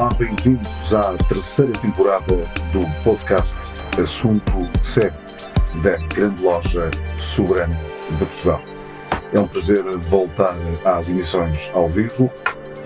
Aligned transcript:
Olá, 0.00 0.14
bem-vindos 0.14 0.94
à 0.94 1.14
terceira 1.28 1.74
temporada 1.74 2.34
do 2.72 3.04
podcast 3.04 3.58
Assunto 4.00 4.50
Sério 4.82 5.12
da 5.82 5.98
Grande 6.14 6.42
Loja 6.42 6.90
Soberana 7.18 7.76
de 8.18 8.24
Portugal. 8.24 8.62
É 9.30 9.38
um 9.38 9.46
prazer 9.46 9.84
voltar 9.98 10.56
às 10.86 11.10
emissões 11.10 11.70
ao 11.74 11.86
vivo 11.86 12.30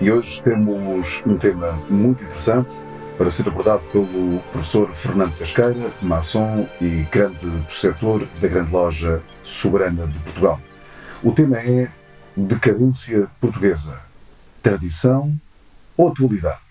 e 0.01 0.11
hoje 0.11 0.43
temos 0.43 1.23
um 1.25 1.37
tema 1.37 1.71
muito 1.89 2.21
interessante 2.21 2.75
para 3.17 3.31
ser 3.31 3.47
abordado 3.47 3.83
pelo 3.93 4.39
professor 4.51 4.93
Fernando 4.93 5.37
Casqueira, 5.37 5.89
maçom 6.01 6.67
e 6.81 7.07
grande 7.09 7.49
preceptor 7.65 8.27
da 8.41 8.47
Grande 8.49 8.71
Loja 8.73 9.21
Soberana 9.41 10.05
de 10.05 10.19
Portugal. 10.19 10.59
O 11.23 11.31
tema 11.31 11.59
é 11.59 11.87
Decadência 12.35 13.29
Portuguesa, 13.39 13.97
Tradição 14.61 15.33
ou 15.95 16.09
Atualidade? 16.09 16.64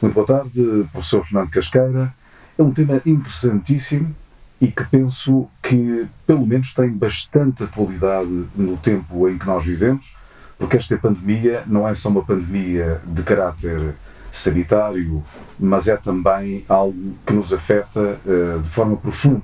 Muito 0.00 0.14
boa 0.14 0.24
tarde, 0.24 0.86
professor 0.92 1.24
Fernando 1.26 1.50
Casqueira. 1.50 2.14
É 2.56 2.62
um 2.62 2.70
tema 2.70 3.02
interessantíssimo 3.04 4.14
e 4.60 4.68
que 4.68 4.84
penso 4.84 5.48
que, 5.60 6.06
pelo 6.24 6.46
menos, 6.46 6.72
tem 6.72 6.88
bastante 6.88 7.64
atualidade 7.64 8.44
no 8.54 8.76
tempo 8.76 9.28
em 9.28 9.36
que 9.36 9.44
nós 9.44 9.64
vivemos, 9.64 10.14
porque 10.56 10.76
esta 10.76 10.96
pandemia 10.96 11.64
não 11.66 11.88
é 11.88 11.96
só 11.96 12.10
uma 12.10 12.24
pandemia 12.24 13.00
de 13.04 13.24
caráter 13.24 13.92
sanitário, 14.30 15.20
mas 15.58 15.88
é 15.88 15.96
também 15.96 16.64
algo 16.68 17.16
que 17.26 17.32
nos 17.32 17.52
afeta 17.52 18.20
uh, 18.24 18.60
de 18.62 18.68
forma 18.68 18.96
profunda 18.96 19.42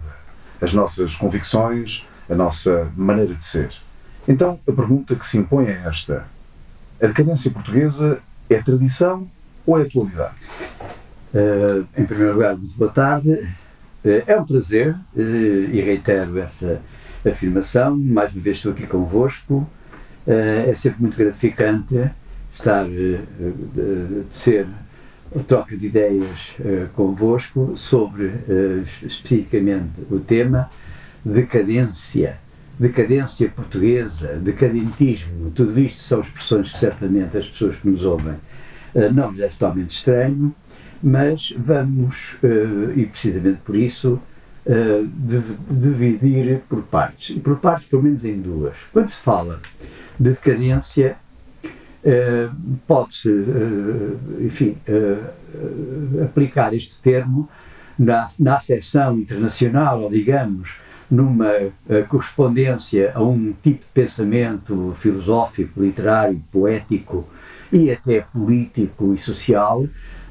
as 0.62 0.72
nossas 0.72 1.16
convicções, 1.16 2.06
a 2.30 2.34
nossa 2.36 2.92
maneira 2.96 3.34
de 3.34 3.44
ser. 3.44 3.74
Então, 4.28 4.60
a 4.68 4.72
pergunta 4.72 5.16
que 5.16 5.26
se 5.26 5.36
impõe 5.36 5.66
é 5.66 5.82
esta: 5.84 6.24
a 7.02 7.06
decadência 7.08 7.50
portuguesa 7.50 8.20
é 8.48 8.62
tradição 8.62 9.28
ou 9.66 9.78
é 9.78 9.82
atualidade? 9.82 10.34
Uh, 11.34 11.86
em 11.96 12.04
primeiro 12.04 12.34
lugar, 12.34 12.56
muito 12.56 12.76
boa 12.76 12.90
tarde. 12.90 13.30
Uh, 13.30 14.22
é 14.26 14.36
um 14.38 14.44
prazer 14.44 14.94
uh, 15.16 15.20
e 15.20 15.80
reitero 15.80 16.38
essa 16.38 16.80
afirmação. 17.28 17.96
Mais 17.96 18.32
uma 18.32 18.42
vez 18.42 18.58
estou 18.58 18.72
aqui 18.72 18.86
convosco. 18.86 19.68
é 20.26 20.74
sempre 20.74 21.02
muito 21.02 21.16
gratificante 21.16 22.10
estar, 22.54 22.86
de 22.86 24.24
ser 24.30 24.66
troca 25.46 25.76
de 25.76 25.86
ideias 25.86 26.56
convosco 26.94 27.74
sobre 27.76 28.30
especificamente 29.02 30.00
o 30.10 30.18
tema 30.20 30.70
decadência 31.24 32.38
decadência 32.78 33.48
portuguesa, 33.48 34.34
decadentismo, 34.36 35.50
tudo 35.50 35.78
isto 35.78 36.02
são 36.02 36.20
expressões 36.20 36.72
que 36.72 36.78
certamente 36.78 37.36
as 37.36 37.46
pessoas 37.48 37.76
que 37.76 37.88
nos 37.88 38.02
ouvem 38.02 38.32
uh, 38.32 38.53
não 39.12 39.30
lhes 39.32 39.40
é 39.40 39.48
totalmente 39.48 39.96
estranho, 39.96 40.54
mas 41.02 41.52
vamos, 41.56 42.34
uh, 42.42 42.98
e 42.98 43.04
precisamente 43.04 43.58
por 43.64 43.76
isso, 43.76 44.18
uh, 44.66 45.10
dividir 45.70 46.60
por 46.68 46.82
partes. 46.84 47.36
E 47.36 47.40
por 47.40 47.58
partes, 47.58 47.88
pelo 47.88 48.02
menos 48.02 48.24
em 48.24 48.40
duas. 48.40 48.74
Quando 48.90 49.08
se 49.08 49.16
fala 49.16 49.60
de 50.18 50.30
decadência, 50.30 51.16
pode-se, 52.86 53.30
enfim, 54.40 54.76
aplicar 56.22 56.74
este 56.74 57.00
termo 57.00 57.48
na, 57.98 58.28
na 58.38 58.58
acessão 58.58 59.18
internacional, 59.18 60.02
ou 60.02 60.10
digamos, 60.10 60.76
numa 61.10 61.50
correspondência 62.10 63.10
a 63.14 63.22
um 63.22 63.54
tipo 63.62 63.78
de 63.78 63.90
pensamento 63.94 64.94
filosófico, 65.00 65.82
literário, 65.82 66.42
poético 66.52 67.26
e 67.74 67.90
até 67.90 68.20
político 68.20 69.12
e 69.12 69.18
social 69.18 69.84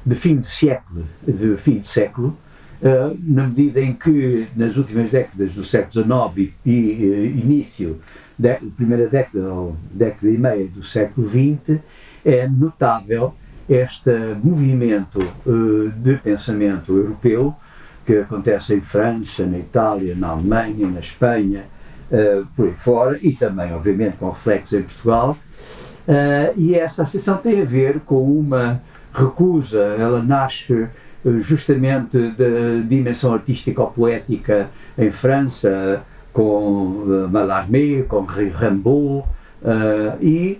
de 0.04 0.14
fim 0.14 0.38
de 0.38 0.46
século, 0.46 1.04
de 1.22 1.56
fim 1.58 1.78
de 1.78 1.88
século 1.88 2.36
uh, 2.80 3.16
na 3.22 3.46
medida 3.46 3.80
em 3.80 3.92
que 3.92 4.48
nas 4.56 4.78
últimas 4.78 5.10
décadas 5.10 5.54
do 5.54 5.62
século 5.62 6.04
XIX 6.32 6.54
e, 6.64 6.70
e 6.70 7.10
uh, 7.10 7.24
início 7.38 8.00
da 8.38 8.58
primeira 8.76 9.06
década 9.08 9.52
ou 9.52 9.76
década 9.92 10.32
e 10.32 10.38
meia 10.38 10.66
do 10.66 10.82
século 10.82 11.28
XX 11.28 11.78
é 12.24 12.48
notável 12.48 13.34
este 13.68 14.10
movimento 14.42 15.20
de 15.96 16.16
pensamento 16.16 16.94
europeu 16.94 17.54
que 18.04 18.18
acontece 18.18 18.74
em 18.74 18.80
França, 18.80 19.46
na 19.46 19.58
Itália, 19.58 20.14
na 20.14 20.28
Alemanha, 20.28 20.86
na 20.86 21.00
Espanha, 21.00 21.64
por 22.54 22.66
aí 22.66 22.74
fora, 22.74 23.18
e 23.22 23.32
também, 23.32 23.72
obviamente, 23.72 24.18
com 24.18 24.28
reflexos 24.28 24.74
em 24.74 24.82
Portugal. 24.82 25.38
Uh, 26.06 26.52
e 26.56 26.74
essa 26.74 27.02
associação 27.02 27.38
tem 27.38 27.62
a 27.62 27.64
ver 27.64 28.00
com 28.00 28.22
uma 28.22 28.82
recusa, 29.12 29.96
ela 29.98 30.22
nasce 30.22 30.72
uh, 30.72 31.40
justamente 31.40 32.18
da 32.30 32.86
dimensão 32.86 33.32
artística 33.32 33.80
ou 33.80 33.90
poética 33.90 34.68
em 34.98 35.10
França, 35.10 36.02
com 36.32 37.04
uh, 37.06 37.28
Mallarmé, 37.30 38.02
com 38.02 38.24
Rimbaud, 38.24 39.24
e 40.20 40.58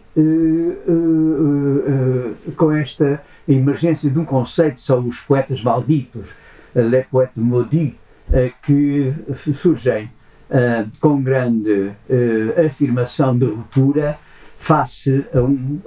com 2.57 2.73
esta 2.73 3.21
emergência 3.47 4.11
de 4.11 4.19
um 4.19 4.25
conceito 4.25 4.81
sobre 4.81 5.11
os 5.11 5.21
poetas 5.21 5.63
malditos, 5.63 6.31
les 6.75 7.05
poètes 7.09 7.37
maudits, 7.37 7.99
eh, 8.33 8.53
que 8.63 9.13
surgem 9.53 10.11
eh, 10.51 10.87
com 10.99 11.23
grande 11.23 11.93
eh, 12.09 12.67
afirmação 12.67 13.37
de 13.37 13.45
ruptura 13.45 14.19
face 14.65 15.27
a 15.35 15.41
um 15.41 15.79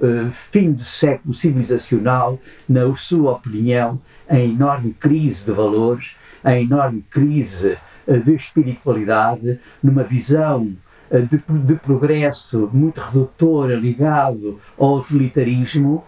fim 0.52 0.72
de 0.72 0.86
século 0.86 1.34
civilizacional, 1.34 2.40
na 2.70 2.96
sua 2.96 3.32
opinião, 3.32 4.00
em 4.30 4.52
enorme 4.52 4.94
crise 4.94 5.46
de 5.46 5.52
valores, 5.52 6.16
em 6.46 6.64
enorme 6.64 7.04
crise 7.10 7.76
de 8.08 8.36
espiritualidade, 8.36 9.60
numa 9.82 10.04
visão 10.04 10.72
de, 11.10 11.42
de, 11.66 11.76
progresso 11.76 12.70
muito 12.72 13.02
redutora 13.02 13.76
ligado 13.76 14.60
ao 14.78 15.00
utilitarismo, 15.00 16.04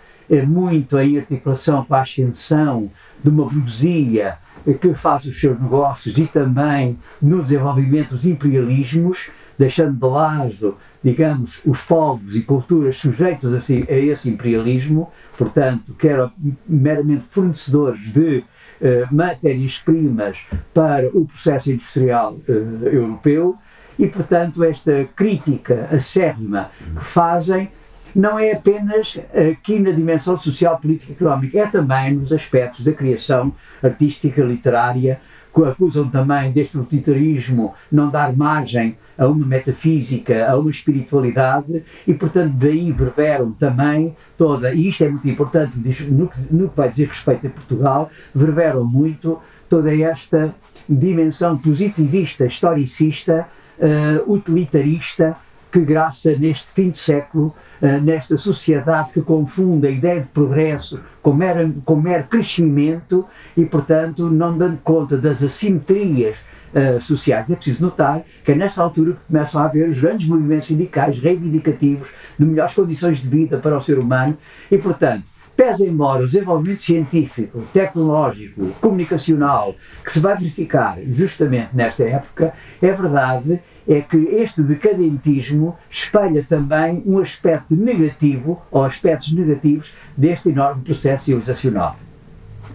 muito 0.48 1.00
em 1.00 1.18
articulação 1.18 1.84
com 1.84 1.96
a 1.96 2.02
ascensão 2.02 2.92
de 3.24 3.30
uma 3.30 3.46
burguesia 3.46 4.38
que 4.80 4.94
faz 4.94 5.26
os 5.26 5.40
seus 5.40 5.60
negócios 5.60 6.16
e 6.20 6.28
também 6.28 7.00
no 7.20 7.42
desenvolvimento 7.42 8.10
dos 8.10 8.28
imperialismos, 8.28 9.32
deixando 9.58 9.98
de 9.98 10.06
lado, 10.06 10.78
digamos, 11.04 11.62
os 11.66 11.82
povos 11.82 12.36
e 12.36 12.42
culturas 12.42 12.98
sujeitos 12.98 13.54
a, 13.54 13.58
a 13.58 13.98
esse 13.98 14.30
imperialismo, 14.30 15.12
portanto, 15.38 15.94
que 15.98 16.08
eram 16.08 16.32
meramente 16.68 17.24
fornecedores 17.30 18.02
de 18.12 18.38
uh, 18.38 19.14
matérias-primas 19.14 20.38
para 20.74 21.08
o 21.14 21.26
processo 21.26 21.72
industrial 21.72 22.34
uh, 22.48 22.86
europeu, 22.86 23.58
e, 23.98 24.08
portanto, 24.08 24.64
esta 24.64 25.08
crítica 25.16 25.90
acérrima 25.92 26.70
que 26.98 27.04
fazem 27.04 27.70
não 28.16 28.40
é 28.40 28.54
apenas 28.54 29.20
aqui 29.52 29.78
na 29.78 29.92
dimensão 29.92 30.40
social, 30.40 30.80
política 30.80 31.12
e 31.12 31.16
económica, 31.16 31.60
é 31.60 31.68
também 31.68 32.14
nos 32.14 32.32
aspectos 32.32 32.84
da 32.84 32.92
criação 32.92 33.54
artística, 33.84 34.42
literária, 34.42 35.20
acusam 35.66 36.08
também 36.10 36.52
deste 36.52 36.78
utilitarismo 36.78 37.74
não 37.92 38.10
dar 38.10 38.36
margem 38.36 38.98
a 39.18 39.28
uma 39.28 39.46
metafísica, 39.46 40.50
a 40.50 40.58
uma 40.58 40.72
espiritualidade 40.72 41.84
e, 42.08 42.14
portanto, 42.14 42.54
daí 42.54 42.92
verberam 42.92 43.52
também 43.52 44.16
toda, 44.38 44.74
e 44.74 44.88
isto 44.88 45.04
é 45.04 45.10
muito 45.10 45.28
importante 45.28 45.74
no 46.10 46.70
que, 46.70 46.76
vai 46.76 46.90
dizer 46.90 47.08
respeito 47.08 47.48
a 47.48 47.50
Portugal, 47.50 48.10
verberam 48.34 48.86
muito 48.86 49.40
toda 49.68 49.94
esta 49.94 50.54
dimensão 50.88 51.58
positivista, 51.58 52.46
historicista 52.46 53.48
uh, 53.78 54.32
utilitarista 54.32 55.36
que 55.72 55.80
graça 55.80 56.36
neste 56.36 56.68
fim 56.68 56.90
de 56.90 56.98
século, 56.98 57.56
uh, 57.82 58.02
nesta 58.02 58.38
sociedade 58.38 59.12
que 59.14 59.22
confunde 59.22 59.88
a 59.88 59.92
ideia 59.92 60.22
de 60.22 60.28
progresso 60.28 61.00
com 61.22 61.34
mero, 61.34 61.74
com 61.86 61.96
mero 61.96 62.26
crescimento 62.26 63.26
e, 63.56 63.66
portanto, 63.66 64.30
não 64.30 64.58
dando 64.58 64.78
conta 64.80 65.18
das 65.18 65.44
assimetrias 65.44 66.38
uh, 66.74 67.02
sociais. 67.02 67.50
É 67.50 67.56
preciso 67.56 67.84
notar 67.84 68.22
que 68.44 68.52
é 68.52 68.56
nesta 68.56 68.82
altura 68.82 69.14
que 69.14 69.20
começam 69.28 69.62
a 69.62 69.66
haver 69.66 69.90
os 69.90 70.00
grandes 70.00 70.28
movimentos 70.28 70.68
sindicais 70.68 71.20
reivindicativos 71.20 72.10
de 72.38 72.46
melhores 72.46 72.74
condições 72.74 73.20
de 73.20 73.28
vida 73.28 73.58
para 73.58 73.78
o 73.78 73.82
ser 73.82 74.00
humano 74.00 74.38
e, 74.72 74.78
portanto, 74.78 75.24
pese 75.60 75.86
embora 75.86 76.24
o 76.24 76.26
desenvolvimento 76.26 76.82
científico, 76.82 77.62
tecnológico, 77.74 78.70
comunicacional 78.80 79.76
que 80.06 80.14
se 80.14 80.20
vai 80.22 80.38
verificar 80.38 80.98
justamente 81.04 81.76
nesta 81.76 82.06
época, 82.06 82.54
é 82.82 82.92
verdade 82.94 83.60
é 83.90 84.02
que 84.02 84.18
este 84.18 84.62
decadentismo 84.62 85.76
espelha 85.90 86.46
também 86.48 87.02
um 87.08 87.18
aspecto 87.18 87.76
negativo, 87.76 88.62
ou 88.70 88.86
aspectos 88.86 89.34
negativos, 89.34 89.96
deste 90.16 90.50
enorme 90.50 90.84
processo 90.84 91.26
civilizacional. 91.26 91.98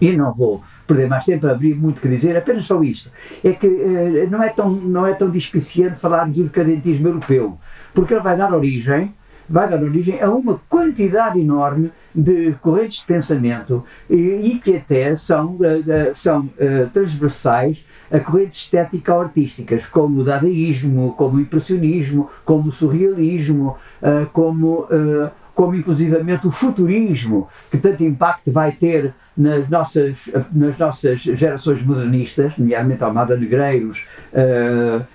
E 0.01 0.11
não 0.11 0.33
vou 0.33 0.61
perder 0.85 1.07
mais 1.07 1.23
tempo 1.23 1.47
a 1.47 1.51
abrir 1.51 1.73
muito 1.73 2.01
que 2.01 2.09
dizer, 2.09 2.35
apenas 2.35 2.65
só 2.65 2.83
isto. 2.83 3.09
É 3.41 3.53
que 3.53 3.65
eh, 3.65 4.27
não, 4.29 4.43
é 4.43 4.49
tão, 4.49 4.69
não 4.69 5.07
é 5.07 5.13
tão 5.13 5.31
dispiciente 5.31 5.95
falar 5.95 6.25
do 6.25 6.43
decadentismo 6.43 7.07
europeu, 7.07 7.57
porque 7.93 8.13
ele 8.13 8.21
vai 8.21 8.35
dar 8.35 8.53
origem, 8.53 9.13
vai 9.47 9.69
dar 9.69 9.81
origem 9.81 10.21
a 10.21 10.29
uma 10.29 10.59
quantidade 10.67 11.39
enorme 11.39 11.91
de 12.13 12.53
correntes 12.61 12.99
de 12.99 13.05
pensamento 13.05 13.85
e, 14.09 14.15
e 14.15 14.59
que 14.59 14.75
até 14.75 15.15
são, 15.15 15.55
uh, 15.55 16.13
são 16.13 16.41
uh, 16.41 16.89
transversais 16.91 17.85
a 18.15 18.19
correntes 18.21 18.61
estético-artísticas, 18.61 19.85
como 19.87 20.21
o 20.21 20.23
dadaísmo, 20.23 21.13
como 21.17 21.37
o 21.37 21.41
impressionismo, 21.41 22.29
como 22.45 22.69
o 22.69 22.71
surrealismo, 22.71 23.77
uh, 24.01 24.25
como, 24.31 24.83
uh, 24.83 25.29
como 25.53 25.75
inclusivamente 25.75 26.47
o 26.47 26.51
futurismo, 26.51 27.49
que 27.69 27.77
tanto 27.77 28.03
impacto 28.03 28.51
vai 28.51 28.71
ter 28.71 29.13
nas 29.35 29.67
nossas, 29.69 30.29
nas 30.53 30.77
nossas 30.77 31.19
gerações 31.19 31.85
modernistas, 31.85 32.53
nomeadamente 32.57 33.03
Almada 33.03 33.35
Negreiros, 33.35 34.05
uh, 34.31 35.05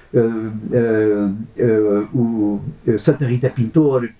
o 2.12 2.60
Santa 2.98 3.24
Rita 3.24 3.48
Pintor, 3.48 4.10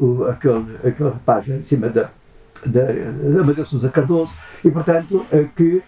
o, 0.00 0.24
aquele, 0.24 0.64
aquele 0.82 1.10
rapaz 1.10 1.46
em 1.46 1.62
cima 1.62 1.90
da, 1.90 2.08
da, 2.64 2.84
da 2.84 3.44
Maria 3.44 3.66
Sousa 3.66 3.90
Cardoso, 3.90 4.32
e 4.64 4.70
portanto 4.70 5.26
que 5.54 5.82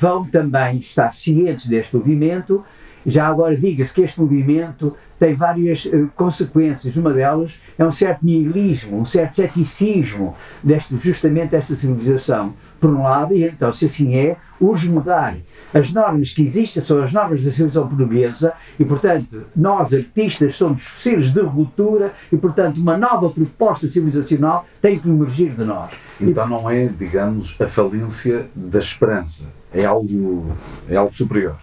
vão 0.00 0.24
também 0.24 0.78
estar 0.78 1.12
cientes 1.12 1.66
deste 1.66 1.96
movimento. 1.96 2.64
Já 3.04 3.28
agora 3.28 3.56
diga-se 3.56 3.94
que 3.94 4.00
este 4.02 4.20
movimento 4.20 4.96
tem 5.18 5.34
várias 5.34 5.84
uh, 5.84 6.10
consequências. 6.14 6.96
Uma 6.96 7.12
delas 7.12 7.52
é 7.78 7.84
um 7.84 7.92
certo 7.92 8.24
nihilismo, 8.24 8.98
um 8.98 9.04
certo 9.04 9.36
ceticismo 9.36 10.34
deste, 10.62 10.96
justamente 10.96 11.50
desta 11.50 11.74
civilização 11.74 12.54
por 12.86 12.94
um 12.94 13.02
lado, 13.02 13.34
e 13.34 13.42
então, 13.42 13.72
se 13.72 13.86
assim 13.86 14.14
é, 14.14 14.36
urge 14.60 14.88
mudar. 14.88 15.36
As 15.74 15.92
normas 15.92 16.30
que 16.30 16.46
existem 16.46 16.84
são 16.84 17.02
as 17.02 17.12
normas 17.12 17.42
da 17.42 17.50
civilização 17.50 17.88
portuguesa 17.88 18.52
e, 18.78 18.84
portanto, 18.84 19.44
nós, 19.56 19.92
artistas, 19.92 20.54
somos 20.54 20.84
seres 21.00 21.32
de 21.32 21.40
ruptura 21.40 22.14
e, 22.32 22.36
portanto, 22.36 22.76
uma 22.76 22.96
nova 22.96 23.28
proposta 23.28 23.88
civilizacional 23.88 24.64
tem 24.80 24.96
que 24.96 25.08
emergir 25.08 25.50
de 25.50 25.64
nós. 25.64 25.90
Então 26.20 26.48
não 26.48 26.70
é, 26.70 26.86
digamos, 26.86 27.60
a 27.60 27.66
falência 27.66 28.46
da 28.54 28.78
esperança, 28.78 29.46
é 29.74 29.84
algo, 29.84 30.46
é 30.88 30.94
algo 30.94 31.12
superior. 31.12 31.56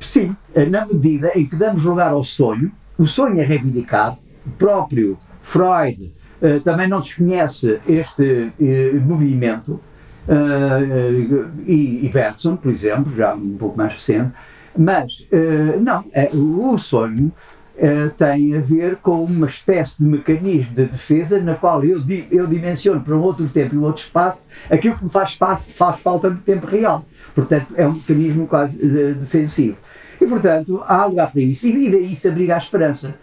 Sim, 0.00 0.36
na 0.70 0.86
medida 0.86 1.32
em 1.34 1.44
que 1.44 1.56
damos 1.56 1.84
lugar 1.84 2.12
ao 2.12 2.22
sonho, 2.22 2.70
o 2.96 3.06
sonho 3.06 3.40
é 3.40 3.44
reivindicado, 3.44 4.18
o 4.46 4.50
próprio 4.50 5.18
Freud 5.42 6.14
uh, 6.40 6.60
também 6.60 6.88
não 6.88 7.00
desconhece 7.00 7.80
este 7.88 8.52
uh, 8.58 9.00
movimento, 9.00 9.80
e, 11.66 12.06
e 12.06 12.10
Bergson, 12.12 12.56
por 12.56 12.70
exemplo, 12.70 13.12
já 13.16 13.34
um 13.34 13.56
pouco 13.56 13.76
mais 13.76 13.92
recente, 13.92 14.32
mas 14.76 15.28
uh, 15.32 15.80
não, 15.80 16.04
é, 16.12 16.30
o 16.32 16.78
sonho 16.78 17.32
uh, 17.76 18.10
tem 18.16 18.56
a 18.56 18.60
ver 18.60 18.96
com 18.96 19.24
uma 19.24 19.46
espécie 19.46 19.98
de 19.98 20.04
mecanismo 20.04 20.74
de 20.74 20.84
defesa 20.84 21.40
na 21.40 21.54
qual 21.54 21.84
eu, 21.84 22.02
eu 22.30 22.46
dimensiono 22.46 23.00
para 23.00 23.16
um 23.16 23.20
outro 23.20 23.48
tempo 23.48 23.74
e 23.74 23.78
um 23.78 23.82
outro 23.82 24.04
espaço 24.04 24.38
aquilo 24.70 24.96
que 24.96 25.04
me 25.04 25.10
faz, 25.10 25.30
espaço, 25.30 25.70
faz 25.70 26.00
falta 26.00 26.30
no 26.30 26.36
tempo 26.36 26.66
real. 26.66 27.04
Portanto, 27.34 27.66
é 27.76 27.86
um 27.86 27.92
mecanismo 27.92 28.46
quase 28.46 28.76
defensivo. 28.76 29.76
E, 30.20 30.26
portanto, 30.26 30.82
há 30.86 31.06
lugar 31.06 31.32
para 31.32 31.40
isso. 31.40 31.66
E 31.66 31.90
daí 31.90 32.14
se 32.14 32.28
abriga 32.28 32.54
a 32.54 32.58
esperança 32.58 33.14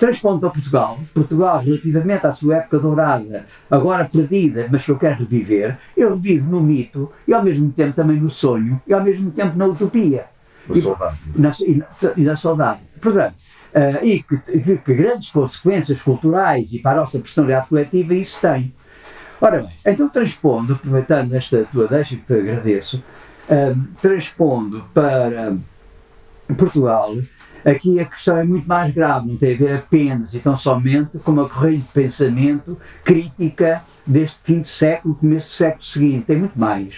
transpondo 0.00 0.40
para 0.40 0.48
Portugal, 0.48 0.98
Portugal 1.12 1.62
relativamente 1.62 2.26
à 2.26 2.32
sua 2.32 2.56
época 2.56 2.78
dourada, 2.78 3.44
agora 3.70 4.06
perdida, 4.06 4.66
mas 4.72 4.82
que 4.82 4.90
eu 4.90 4.98
quero 4.98 5.18
reviver, 5.18 5.76
eu 5.94 6.16
vivo 6.16 6.50
no 6.50 6.62
mito 6.62 7.12
e 7.28 7.34
ao 7.34 7.44
mesmo 7.44 7.70
tempo 7.70 7.92
também 7.92 8.18
no 8.18 8.30
sonho 8.30 8.80
e 8.86 8.94
ao 8.94 9.04
mesmo 9.04 9.30
tempo 9.30 9.58
na 9.58 9.66
utopia. 9.66 10.24
Na 10.66 10.74
e, 10.74 10.80
saudade. 10.80 11.16
Na, 11.36 11.52
e, 11.60 11.76
na, 11.76 11.86
e 12.16 12.22
na 12.22 12.36
saudade. 12.36 12.80
Portanto, 12.98 13.34
uh, 13.74 14.04
e 14.04 14.22
que, 14.22 14.38
que, 14.38 14.76
que, 14.78 14.94
grandes 14.94 15.30
consequências 15.32 16.00
culturais 16.00 16.72
e 16.72 16.78
para 16.78 16.92
a 16.92 17.00
nossa 17.02 17.18
personalidade 17.18 17.68
coletiva 17.68 18.14
isso 18.14 18.40
tem. 18.40 18.72
Ora 19.38 19.62
bem, 19.62 19.72
então 19.84 20.08
transpondo, 20.08 20.72
aproveitando 20.72 21.34
esta 21.34 21.62
tua 21.64 21.86
deixa 21.86 22.16
que 22.16 22.22
te 22.22 22.32
agradeço, 22.32 23.04
uh, 23.50 23.78
transpondo 24.00 24.82
para 24.94 25.54
Portugal, 26.56 27.14
Aqui 27.64 28.00
a 28.00 28.04
questão 28.04 28.38
é 28.38 28.44
muito 28.44 28.66
mais 28.66 28.92
grave, 28.94 29.28
não 29.28 29.36
tem 29.36 29.54
a 29.54 29.58
ver 29.58 29.74
apenas 29.74 30.34
e 30.34 30.38
tão 30.38 30.56
somente 30.56 31.18
com 31.18 31.32
uma 31.32 31.48
corrente 31.48 31.82
de 31.82 31.88
pensamento 31.88 32.78
crítica 33.04 33.82
deste 34.06 34.40
fim 34.42 34.60
de 34.60 34.68
século, 34.68 35.14
começo 35.14 35.48
do 35.48 35.54
século 35.54 35.82
seguinte, 35.82 36.24
tem 36.24 36.38
muito 36.38 36.58
mais. 36.58 36.94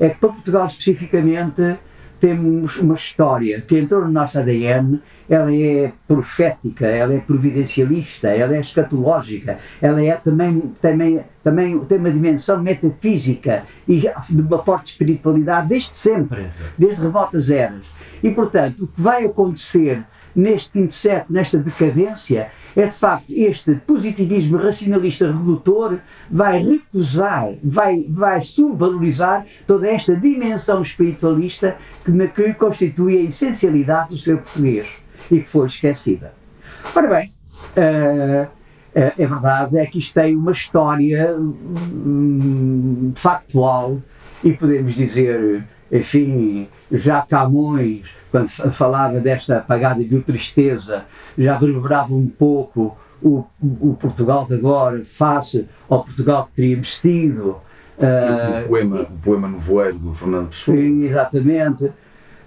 É 0.00 0.08
que 0.08 0.18
para 0.18 0.30
Portugal 0.30 0.66
especificamente 0.66 1.76
temos 2.20 2.76
uma 2.78 2.94
história 2.94 3.60
que 3.60 3.78
entrou 3.78 4.02
no 4.02 4.10
nosso 4.10 4.38
ADN, 4.38 5.00
ela 5.28 5.54
é 5.54 5.92
profética, 6.06 6.86
ela 6.86 7.14
é 7.14 7.18
providencialista, 7.18 8.28
ela 8.28 8.56
é 8.56 8.60
escatológica, 8.60 9.58
ela 9.80 10.02
é 10.02 10.14
também, 10.14 10.72
também, 10.80 11.20
também 11.44 11.78
tem 11.80 11.98
uma 11.98 12.10
dimensão 12.10 12.60
metafísica 12.62 13.64
e 13.86 14.00
de 14.00 14.40
uma 14.40 14.62
forte 14.62 14.92
espiritualidade 14.92 15.68
desde 15.68 15.94
sempre, 15.94 16.46
desde 16.76 17.02
remotas 17.02 17.50
eras. 17.50 17.97
E, 18.22 18.30
portanto, 18.30 18.84
o 18.84 18.86
que 18.86 19.00
vai 19.00 19.24
acontecer 19.24 20.04
neste 20.34 20.88
século, 20.90 21.36
nesta 21.36 21.58
decadência, 21.58 22.50
é 22.76 22.86
de 22.86 22.92
facto 22.92 23.30
este 23.30 23.74
positivismo 23.74 24.56
racionalista 24.56 25.26
redutor 25.26 25.98
vai 26.30 26.62
recusar, 26.62 27.54
vai, 27.62 28.06
vai 28.08 28.40
subvalorizar 28.40 29.44
toda 29.66 29.88
esta 29.88 30.14
dimensão 30.14 30.82
espiritualista 30.82 31.76
que, 32.04 32.28
que 32.28 32.54
constitui 32.54 33.18
a 33.18 33.22
essencialidade 33.22 34.10
do 34.10 34.18
ser 34.18 34.36
português 34.38 34.88
e 35.30 35.40
que 35.40 35.48
foi 35.48 35.66
esquecida. 35.66 36.32
Ora 36.94 37.08
bem, 37.08 37.28
uh, 37.28 38.58
é 38.94 39.26
verdade 39.26 39.78
é 39.78 39.86
que 39.86 39.98
isto 39.98 40.14
tem 40.14 40.36
uma 40.36 40.52
história 40.52 41.36
um, 41.36 43.12
factual 43.14 44.00
e 44.42 44.52
podemos 44.52 44.94
dizer, 44.94 45.64
enfim, 45.90 46.68
já 46.90 47.22
Camões, 47.22 48.06
quando 48.30 48.48
falava 48.48 49.20
desta 49.20 49.58
apagada 49.58 50.02
de 50.02 50.20
tristeza, 50.20 51.04
já 51.36 51.56
reverberava 51.56 52.14
um 52.14 52.26
pouco 52.26 52.96
o, 53.22 53.44
o, 53.60 53.96
Portugal 54.00 54.46
de 54.46 54.54
agora 54.54 55.04
face 55.04 55.66
ao 55.88 56.04
Portugal 56.04 56.46
que 56.46 56.56
teríamos 56.56 56.98
sido. 56.98 57.56
Uh, 57.98 58.64
o, 58.64 58.68
poema, 58.68 59.00
o 59.02 59.18
poema 59.18 59.48
no 59.48 59.58
voeiro 59.58 59.98
do 59.98 60.14
Fernando 60.14 60.48
Pessoa. 60.48 60.78
Exatamente. 60.78 61.90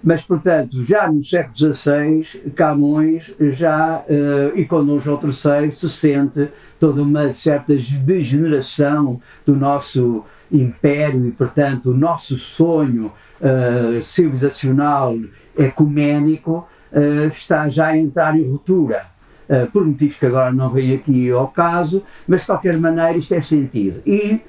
Mas, 0.02 0.22
portanto, 0.22 0.82
já 0.84 1.10
no 1.10 1.22
século 1.22 1.54
XVI, 1.54 2.50
Camões 2.56 3.32
já, 3.52 4.02
uh, 4.08 4.58
e 4.58 4.64
com 4.64 4.84
Dom 4.84 4.98
João 4.98 5.20
III, 5.22 5.70
se 5.70 5.88
sente 5.90 6.48
toda 6.80 7.02
uma 7.02 7.32
certa 7.32 7.74
degeneração 7.76 9.20
do 9.46 9.54
nosso 9.54 10.24
império 10.50 11.24
e, 11.26 11.30
portanto, 11.30 11.90
o 11.90 11.94
nosso 11.96 12.36
sonho 12.36 13.12
uh, 13.42 14.02
civilizacional 14.02 15.18
ecuménico 15.58 16.66
uh, 16.92 17.26
está 17.28 17.68
já 17.68 17.88
a 17.88 17.98
entrar 17.98 18.36
em 18.38 18.48
ruptura. 18.50 19.06
Uh, 19.48 19.70
por 19.70 19.84
motivos 19.84 20.16
que 20.16 20.26
agora 20.26 20.52
não 20.52 20.70
vem 20.70 20.94
aqui 20.94 21.30
ao 21.30 21.48
caso, 21.48 22.02
mas 22.26 22.42
de 22.42 22.46
qualquer 22.46 22.78
maneira 22.78 23.18
isto 23.18 23.34
é 23.34 23.42
sentido. 23.42 24.00
E 24.06 24.40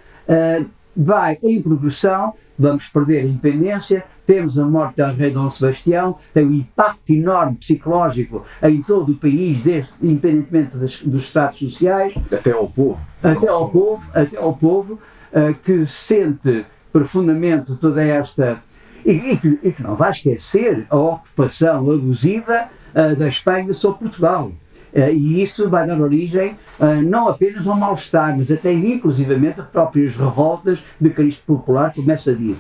vai 0.96 1.38
em 1.44 1.62
progressão, 1.62 2.34
vamos 2.58 2.88
perder 2.88 3.20
a 3.20 3.24
independência, 3.24 4.06
temos 4.26 4.58
a 4.58 4.66
morte 4.66 5.02
do 5.02 5.12
rei 5.12 5.32
Dom 5.32 5.50
Sebastião, 5.50 6.18
tem 6.34 6.46
um 6.46 6.54
impacto 6.54 7.12
enorme 7.12 7.58
psicológico 7.58 8.46
em 8.62 8.82
todo 8.82 9.12
o 9.12 9.16
país, 9.16 9.64
desde, 9.64 9.92
independentemente 10.02 10.78
das, 10.78 11.02
dos 11.02 11.24
estados 11.24 11.60
sociais. 11.60 12.14
Até 12.32 12.52
ao 12.52 12.70
povo. 12.70 13.00
Até 13.22 13.48
ao 13.48 13.70
povo, 13.70 14.04
até 14.14 14.38
ao 14.38 14.54
povo, 14.54 14.94
uh, 14.94 15.54
que 15.64 15.86
sente 15.86 16.66
profundamente 16.92 17.76
toda 17.76 18.04
esta. 18.04 18.62
E, 19.06 19.12
e, 19.12 19.38
que, 19.38 19.60
e, 19.64 19.72
que, 19.72 19.84
não 19.84 19.96
vai 19.96 20.12
esquecer 20.12 20.86
a 20.90 20.96
ocupação 20.96 21.92
abusiva 21.92 22.70
uh, 22.94 23.16
da 23.16 23.28
Espanha 23.28 23.74
sobre 23.74 24.00
Portugal. 24.00 24.52
Uh, 24.94 25.10
e 25.12 25.42
isso 25.42 25.70
vai 25.70 25.88
dar 25.88 26.00
origem 26.00 26.56
uh, 26.80 27.02
não 27.02 27.28
apenas 27.28 27.68
ao 27.68 27.76
mal-estar, 27.76 28.38
mas 28.38 28.52
até 28.52 28.72
inclusivamente 28.72 29.60
a 29.60 29.64
próprias 29.64 30.16
revoltas 30.16 30.80
de 31.02 31.10
Cristo 31.10 31.44
Popular, 31.46 31.94
começa 31.94 32.32
a 32.32 32.34
vir, 32.34 32.56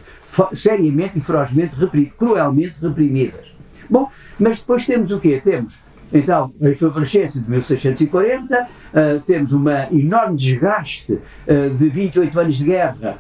seriamente 0.53 1.17
e 1.17 1.21
ferozmente, 1.21 1.75
cruelmente 2.17 2.75
reprimidas. 2.81 3.53
Bom, 3.89 4.09
mas 4.39 4.59
depois 4.59 4.85
temos 4.85 5.11
o 5.11 5.19
quê? 5.19 5.39
Temos 5.43 5.82
então 6.13 6.53
a 6.61 6.69
efervescência 6.69 7.41
de 7.41 7.49
1640, 7.49 8.61
uh, 8.63 9.19
temos 9.21 9.51
um 9.51 9.63
enorme 9.91 10.37
desgaste 10.37 11.19
de 11.77 11.89
28 11.89 12.39
anos 12.39 12.57
de 12.57 12.65
guerra 12.65 13.17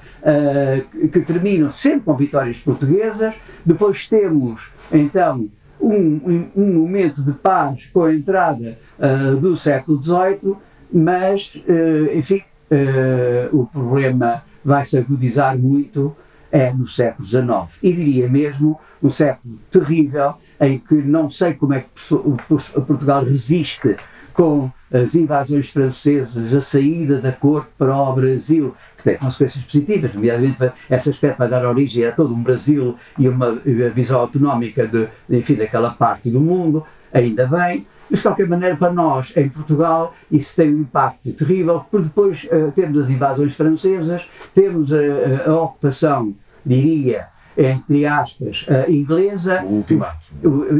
que 1.11 1.19
terminam 1.19 1.71
sempre 1.71 2.01
com 2.01 2.15
vitórias 2.15 2.57
portuguesas, 2.59 3.33
depois 3.65 4.07
temos 4.07 4.69
então 4.91 5.49
um, 5.83 6.49
um 6.55 6.73
momento 6.73 7.23
de 7.23 7.33
paz 7.33 7.89
com 7.91 8.03
a 8.03 8.13
entrada 8.13 8.77
uh, 8.97 9.35
do 9.35 9.57
século 9.57 10.01
XVIII, 10.01 10.55
mas, 10.91 11.55
uh, 11.67 12.17
enfim, 12.17 12.41
uh, 12.71 13.57
o 13.57 13.65
problema 13.65 14.43
vai 14.63 14.85
se 14.85 14.97
agudizar 14.97 15.57
muito 15.57 16.15
é 16.51 16.71
no 16.71 16.87
século 16.87 17.27
XIX. 17.27 17.79
E 17.81 17.91
diria 17.91 18.29
mesmo 18.29 18.79
um 19.01 19.09
século 19.09 19.57
terrível 19.71 20.35
em 20.59 20.79
que 20.79 20.95
não 20.95 21.29
sei 21.29 21.53
como 21.53 21.73
é 21.73 21.81
que 21.81 22.81
Portugal 22.81 23.23
resiste 23.23 23.95
com 24.33 24.71
as 24.91 25.15
invasões 25.15 25.69
francesas, 25.69 26.53
a 26.53 26.61
saída 26.61 27.19
da 27.19 27.31
corte 27.31 27.69
para 27.77 27.95
o 27.95 28.13
Brasil, 28.13 28.75
que 28.97 29.03
tem 29.03 29.17
consequências 29.17 29.63
positivas, 29.63 30.13
nomeadamente 30.13 30.71
esse 30.89 31.09
aspecto 31.09 31.37
vai 31.39 31.49
dar 31.49 31.65
origem 31.67 32.05
a 32.05 32.11
todo 32.11 32.33
um 32.33 32.41
Brasil 32.41 32.95
e 33.17 33.27
uma 33.27 33.55
visão 33.93 34.19
autonómica 34.19 34.87
de, 34.87 35.07
enfim, 35.29 35.55
daquela 35.55 35.91
parte 35.91 36.29
do 36.29 36.39
mundo, 36.39 36.83
ainda 37.11 37.45
bem, 37.47 37.87
mas 38.09 38.19
de 38.19 38.23
qualquer 38.23 38.47
maneira 38.47 38.75
para 38.75 38.91
nós, 38.91 39.35
em 39.35 39.49
Portugal, 39.49 40.13
isso 40.31 40.55
tem 40.55 40.73
um 40.73 40.81
impacto 40.81 41.31
terrível, 41.33 41.83
porque 41.89 42.05
depois 42.05 42.43
uh, 42.45 42.71
temos 42.75 42.97
as 42.97 43.09
invasões 43.09 43.55
francesas, 43.55 44.29
temos 44.53 44.91
a, 44.93 44.97
a, 44.97 45.51
a 45.51 45.61
ocupação, 45.61 46.33
diria, 46.65 47.27
entre 47.57 48.05
aspas, 48.05 48.65
uh, 48.67 48.91
inglesa. 48.91 49.63
O 49.63 49.75
ultimato. 49.75 50.25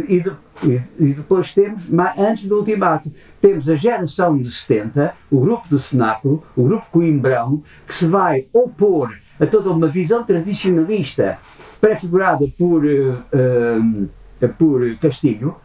E, 0.07 0.19
de, 0.19 0.31
e, 0.99 1.13
depois 1.13 1.53
temos, 1.53 1.83
antes 2.17 2.45
do 2.45 2.57
ultimato, 2.57 3.11
temos 3.41 3.69
a 3.69 3.75
geração 3.75 4.37
de 4.37 4.51
70, 4.51 5.13
o 5.31 5.39
grupo 5.39 5.67
do 5.69 5.79
Cenáculo, 5.79 6.43
o 6.55 6.63
grupo 6.63 6.85
Coimbrão, 6.91 7.63
que 7.87 7.95
se 7.95 8.07
vai 8.07 8.47
opor 8.51 9.15
a 9.39 9.45
toda 9.45 9.69
uma 9.71 9.87
visão 9.87 10.23
tradicionalista 10.23 11.37
prefigurada 11.79 12.45
por, 12.57 12.85
uh, 12.85 13.23
uh, 14.41 14.49
por 14.57 14.95
Castilho, 14.97 15.55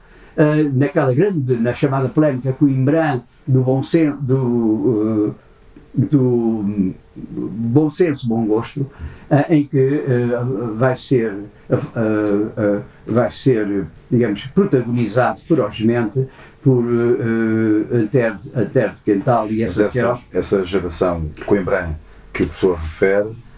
naquela 0.72 1.12
grande, 1.12 1.56
na 1.56 1.74
chamada 1.74 2.08
polémica 2.08 2.52
Coimbrã 2.52 3.20
do 3.44 3.60
bom 3.60 3.82
senso, 3.82 4.16
do, 4.18 5.34
do 5.98 6.94
bom 7.16 7.90
senso, 7.90 8.28
bom 8.28 8.46
gosto, 8.46 8.82
uh, 8.82 9.52
em 9.52 9.66
que 9.66 9.76
uh, 9.76 10.74
vai 10.76 10.96
ser 10.96 11.32
uh, 11.32 12.82
vai 13.04 13.30
ser, 13.30 13.84
digamos, 14.08 14.44
protagonizado 14.46 15.40
ferozmente 15.40 16.28
por 16.62 16.84
uh, 16.84 18.06
Antero 18.54 18.94
de 18.94 19.02
Quental 19.04 19.50
e 19.50 19.64
essa, 19.64 19.86
essa, 19.86 20.18
essa 20.32 20.64
geração 20.64 21.28
Coimbra 21.44 21.90
que 22.32 22.44
o 22.44 22.46
professor 22.46 22.76
refere 22.76 23.48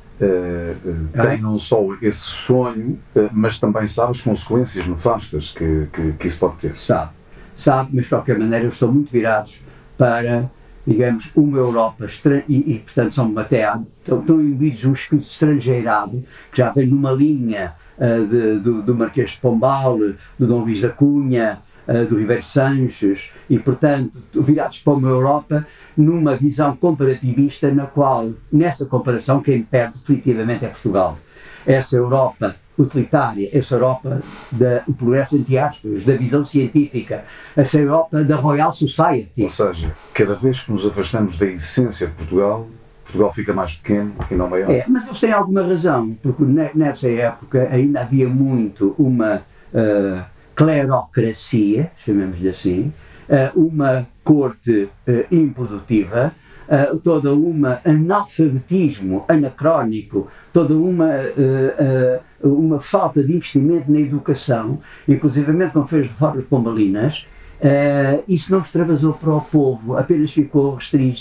tem 1.23 1.41
não 1.41 1.59
só 1.59 1.83
esse 2.03 2.21
sonho, 2.21 2.99
mas 3.33 3.59
também 3.59 3.87
sabe 3.87 4.11
as 4.11 4.21
consequências 4.21 4.87
nefastas 4.87 5.51
que, 5.51 5.89
que, 5.91 6.13
que 6.13 6.27
isso 6.27 6.39
pode 6.39 6.57
ter. 6.57 6.77
Sabe, 6.79 7.11
sabe, 7.57 7.91
mas 7.95 8.05
de 8.05 8.11
qualquer 8.11 8.39
maneira 8.39 8.65
eles 8.65 8.75
estão 8.75 8.93
muito 8.93 9.11
virados 9.11 9.63
para 9.97 10.45
digamos, 10.87 11.31
uma 11.37 11.59
Europa, 11.59 12.09
e, 12.49 12.75
e, 12.75 12.79
portanto 12.79 13.15
são 13.15 13.33
até, 13.39 13.67
estão, 14.03 14.21
estão 14.21 14.41
imbuídos 14.41 14.85
um 14.85 14.93
espírito 14.93 15.27
estrangeirado, 15.27 16.25
que 16.51 16.59
já 16.59 16.71
vem 16.71 16.87
numa 16.87 17.13
linha 17.13 17.75
uh, 17.99 18.27
de, 18.27 18.59
do, 18.59 18.83
do 18.83 18.95
Marquês 18.95 19.33
de 19.33 19.39
Pombal, 19.39 19.99
do 19.99 20.47
Dom 20.47 20.61
Luís 20.61 20.81
da 20.81 20.89
Cunha, 20.89 21.59
uh, 21.87 22.07
do 22.07 22.19
Ribeiro 22.19 22.43
Sanches, 22.43 23.31
e 23.49 23.59
portanto 23.59 24.23
virados 24.35 24.79
para 24.79 24.95
uma 24.95 25.09
Europa 25.09 25.67
numa 25.97 26.35
visão 26.37 26.75
comparativista 26.75 27.71
na 27.71 27.87
qual, 27.87 28.31
nessa 28.53 28.87
comparação, 28.87 29.43
quem 29.43 29.63
perde 29.63 29.99
definitivamente 29.99 30.65
é 30.65 30.69
Portugal. 30.69 31.19
Essa 31.67 31.97
Europa 31.97 32.57
utilitária, 32.81 33.49
essa 33.53 33.75
Europa 33.75 34.21
do 34.53 34.95
progresso 34.95 35.37
entre 35.37 35.59
aspas, 35.59 36.05
da 36.05 36.17
visão 36.17 36.45
científica, 36.45 37.25
essa 37.57 37.79
Europa 37.79 38.25
da 38.25 38.37
Royal 38.37 38.73
Society. 38.73 39.43
Ou 39.43 39.49
seja, 39.49 39.93
cada 40.15 40.35
vez 40.35 40.61
que 40.61 40.73
nos 40.73 40.87
afastamos 40.87 41.39
da 41.39 41.47
essência 41.47 42.07
de 42.07 42.15
Portugal, 42.15 42.67
Portugal 43.05 43.33
fica 43.33 43.53
mais 43.53 43.75
pequeno 43.75 44.13
e 44.31 44.35
não 44.35 44.49
maior. 44.49 44.71
É, 44.71 44.85
mas 44.89 45.07
eles 45.07 45.21
têm 45.21 45.33
alguma 45.33 45.63
razão, 45.63 46.17
porque 46.23 46.43
nessa 46.75 47.11
época 47.11 47.69
ainda 47.71 48.01
havia 48.01 48.29
muito 48.29 48.95
uma 48.99 49.43
uh, 49.73 50.23
clerocracia, 50.55 51.91
chamemos-lhe 52.05 52.49
assim, 52.49 52.93
uh, 53.29 53.61
uma 53.61 54.07
corte 54.23 54.89
uh, 55.09 55.35
improdutiva, 55.35 56.33
uh, 56.69 56.99
todo 56.99 57.35
um 57.35 57.63
analfabetismo 57.85 59.25
anacrónico, 59.29 60.29
toda 60.53 60.75
uma, 60.75 61.07
uh, 61.07 62.47
uh, 62.47 62.55
uma 62.55 62.81
falta 62.81 63.23
de 63.23 63.35
investimento 63.35 63.91
na 63.91 64.01
educação, 64.01 64.79
inclusivamente 65.09 65.73
quando 65.73 65.89
fez 65.89 66.07
reformas 66.07 66.45
pombalinas, 66.45 67.27
Uh, 67.63 68.25
isso 68.27 68.51
não 68.51 68.61
extravasou 68.61 69.13
para 69.13 69.35
o 69.35 69.41
povo, 69.43 69.95
apenas 69.95 70.33
ficou 70.33 70.79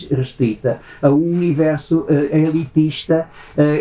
restrita 0.09 0.79
a 1.01 1.09
um 1.09 1.33
universo 1.33 2.05
elitista 2.31 3.27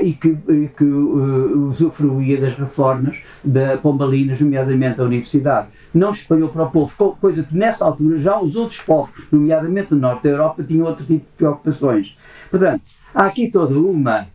e 0.02 0.12
que, 0.12 0.36
que 0.76 0.84
usufruía 0.84 2.40
das 2.40 2.56
reformas 2.58 3.18
da 3.44 3.76
Pombalinas, 3.76 4.40
nomeadamente 4.40 4.96
da 4.96 5.04
Universidade. 5.04 5.68
Não 5.94 6.10
espalhou 6.10 6.48
para 6.48 6.64
o 6.64 6.68
povo, 6.68 7.16
coisa 7.20 7.44
que 7.44 7.56
nessa 7.56 7.84
altura 7.84 8.18
já 8.18 8.40
os 8.40 8.56
outros 8.56 8.80
povos, 8.80 9.14
nomeadamente 9.30 9.94
no 9.94 10.00
norte 10.00 10.24
da 10.24 10.30
Europa, 10.30 10.64
tinham 10.64 10.84
outro 10.84 11.04
tipo 11.04 11.26
de 11.26 11.36
preocupações. 11.36 12.18
Portanto, 12.50 12.82
há 13.14 13.26
aqui 13.26 13.52
toda 13.52 13.78
uma 13.78 14.26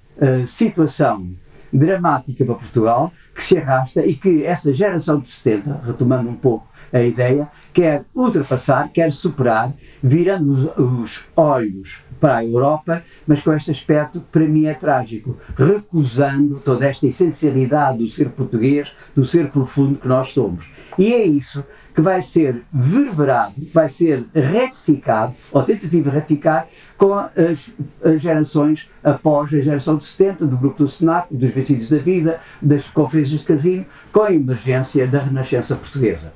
situação 0.45 1.31
dramática 1.71 2.45
para 2.45 2.55
Portugal 2.55 3.11
que 3.33 3.43
se 3.43 3.57
arrasta 3.57 4.05
e 4.05 4.13
que 4.13 4.43
essa 4.43 4.73
geração 4.73 5.19
de 5.19 5.29
70, 5.29 5.81
retomando 5.85 6.29
um 6.29 6.35
pouco 6.35 6.67
a 6.91 7.01
ideia, 7.01 7.47
quer 7.73 8.05
ultrapassar, 8.13 8.89
quer 8.93 9.11
superar, 9.11 9.73
virando 10.01 10.71
os, 10.79 11.25
olhos 11.35 11.97
para 12.19 12.37
a 12.37 12.45
Europa, 12.45 13.03
mas 13.25 13.41
com 13.41 13.51
este 13.53 13.71
aspecto 13.71 14.19
que 14.19 14.27
para 14.27 14.47
mim 14.47 14.65
é 14.65 14.75
trágico, 14.75 15.35
recusando 15.57 16.59
toda 16.63 16.85
esta 16.85 17.07
essencialidade 17.07 17.97
do 17.97 18.07
ser 18.07 18.29
português, 18.29 18.91
do 19.15 19.25
ser 19.25 19.49
profundo 19.49 19.97
que 19.97 20.07
nós 20.07 20.29
somos. 20.29 20.65
E 20.97 21.11
é 21.11 21.25
isso 21.25 21.63
que 21.93 22.01
vai 22.01 22.21
ser 22.21 22.63
verberado, 22.73 23.53
vai 23.73 23.87
ser 23.87 24.25
retificado, 24.33 25.33
ou 25.51 25.63
tentativa 25.63 26.09
de 26.09 26.15
retificar, 26.15 26.67
com 26.97 27.13
as, 27.13 27.71
as, 28.03 28.21
gerações 28.21 28.89
após 29.03 29.53
a 29.53 29.61
geração 29.61 29.97
de 29.97 30.03
70, 30.05 30.45
do 30.47 30.57
grupo 30.57 30.83
do 30.83 30.89
Senato, 30.89 31.33
dos 31.33 31.51
vencidos 31.51 31.89
da 31.89 31.97
vida, 31.97 32.39
das 32.61 32.87
conferências 32.87 33.41
de 33.41 33.47
casino, 33.47 33.85
com 34.11 34.23
a 34.23 34.33
emergência 34.33 35.05
da 35.05 35.19
Renascença 35.19 35.75
Portuguesa. 35.75 36.33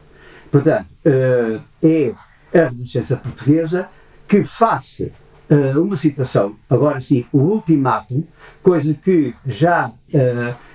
Portanto, 0.51 0.87
uh, 1.05 1.61
é 1.81 2.13
a 2.53 2.69
Renascença 2.69 3.15
Portuguesa 3.15 3.87
que 4.27 4.43
face 4.43 5.11
uh, 5.49 5.81
uma 5.81 5.97
situação, 5.97 6.55
agora 6.69 7.01
sim, 7.01 7.25
o 7.31 7.39
ultimátum, 7.39 8.23
coisa 8.61 8.93
que 8.93 9.33
já 9.45 9.91
uh, 10.13 10.67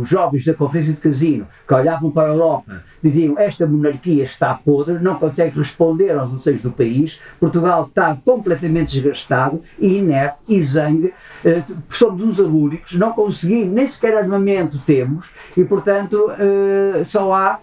os 0.00 0.08
jovens 0.08 0.44
da 0.44 0.54
Conferência 0.54 0.92
de 0.92 1.00
Casino, 1.00 1.46
que 1.66 1.74
olhavam 1.74 2.10
para 2.10 2.28
a 2.28 2.32
Europa, 2.32 2.82
diziam 3.02 3.36
esta 3.38 3.66
monarquia 3.66 4.22
está 4.22 4.54
podre, 4.54 5.00
não 5.00 5.16
consegue 5.16 5.58
responder 5.58 6.12
aos 6.12 6.32
anseios 6.32 6.62
do 6.62 6.70
país, 6.70 7.20
Portugal 7.40 7.86
está 7.88 8.16
completamente 8.24 8.92
desgastado, 8.92 9.60
inerte, 9.80 10.36
exangue, 10.48 11.12
somos 11.90 12.22
uns 12.22 12.38
abúlicos, 12.38 12.92
não 12.94 13.12
conseguimos, 13.12 13.74
nem 13.74 13.86
sequer 13.86 14.16
armamento 14.16 14.78
temos, 14.78 15.26
e 15.56 15.64
portanto 15.64 16.30
só 17.04 17.34
há 17.34 17.58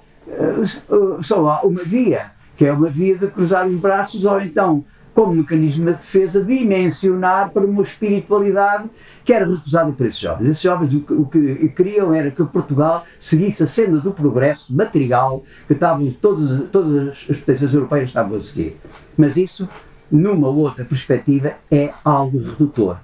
só 1.21 1.47
há 1.47 1.61
uma 1.61 1.81
via, 1.81 2.31
que 2.57 2.65
é 2.65 2.73
uma 2.73 2.89
via 2.89 3.17
de 3.17 3.27
cruzar 3.27 3.65
os 3.65 3.79
braços 3.79 4.25
ou 4.25 4.41
então, 4.41 4.83
como 5.19 5.35
mecanismo 5.35 5.83
de 5.83 5.91
defesa, 5.91 6.41
dimensionar 6.41 7.51
para 7.51 7.65
uma 7.65 7.83
espiritualidade 7.83 8.89
que 9.25 9.33
era 9.33 9.45
recusada 9.45 9.91
por 9.91 10.05
esses 10.05 10.17
jovens. 10.17 10.47
Esses 10.47 10.61
jovens 10.61 10.93
o 10.93 11.01
que, 11.01 11.13
o 11.13 11.25
que 11.25 11.67
queriam 11.75 12.13
era 12.13 12.31
que 12.31 12.41
Portugal 12.45 13.05
seguisse 13.19 13.61
a 13.61 13.67
senda 13.67 13.99
do 13.99 14.13
progresso 14.13 14.73
material 14.73 15.43
que 15.67 15.73
estavam, 15.73 16.09
todas, 16.21 16.69
todas 16.69 17.07
as 17.29 17.37
potências 17.37 17.73
europeias 17.73 18.07
estavam 18.07 18.37
a 18.37 18.41
seguir. 18.41 18.77
Mas 19.17 19.35
isso, 19.35 19.67
numa 20.09 20.47
outra 20.47 20.85
perspectiva, 20.85 21.51
é 21.69 21.89
algo 22.05 22.39
redutor. 22.39 22.95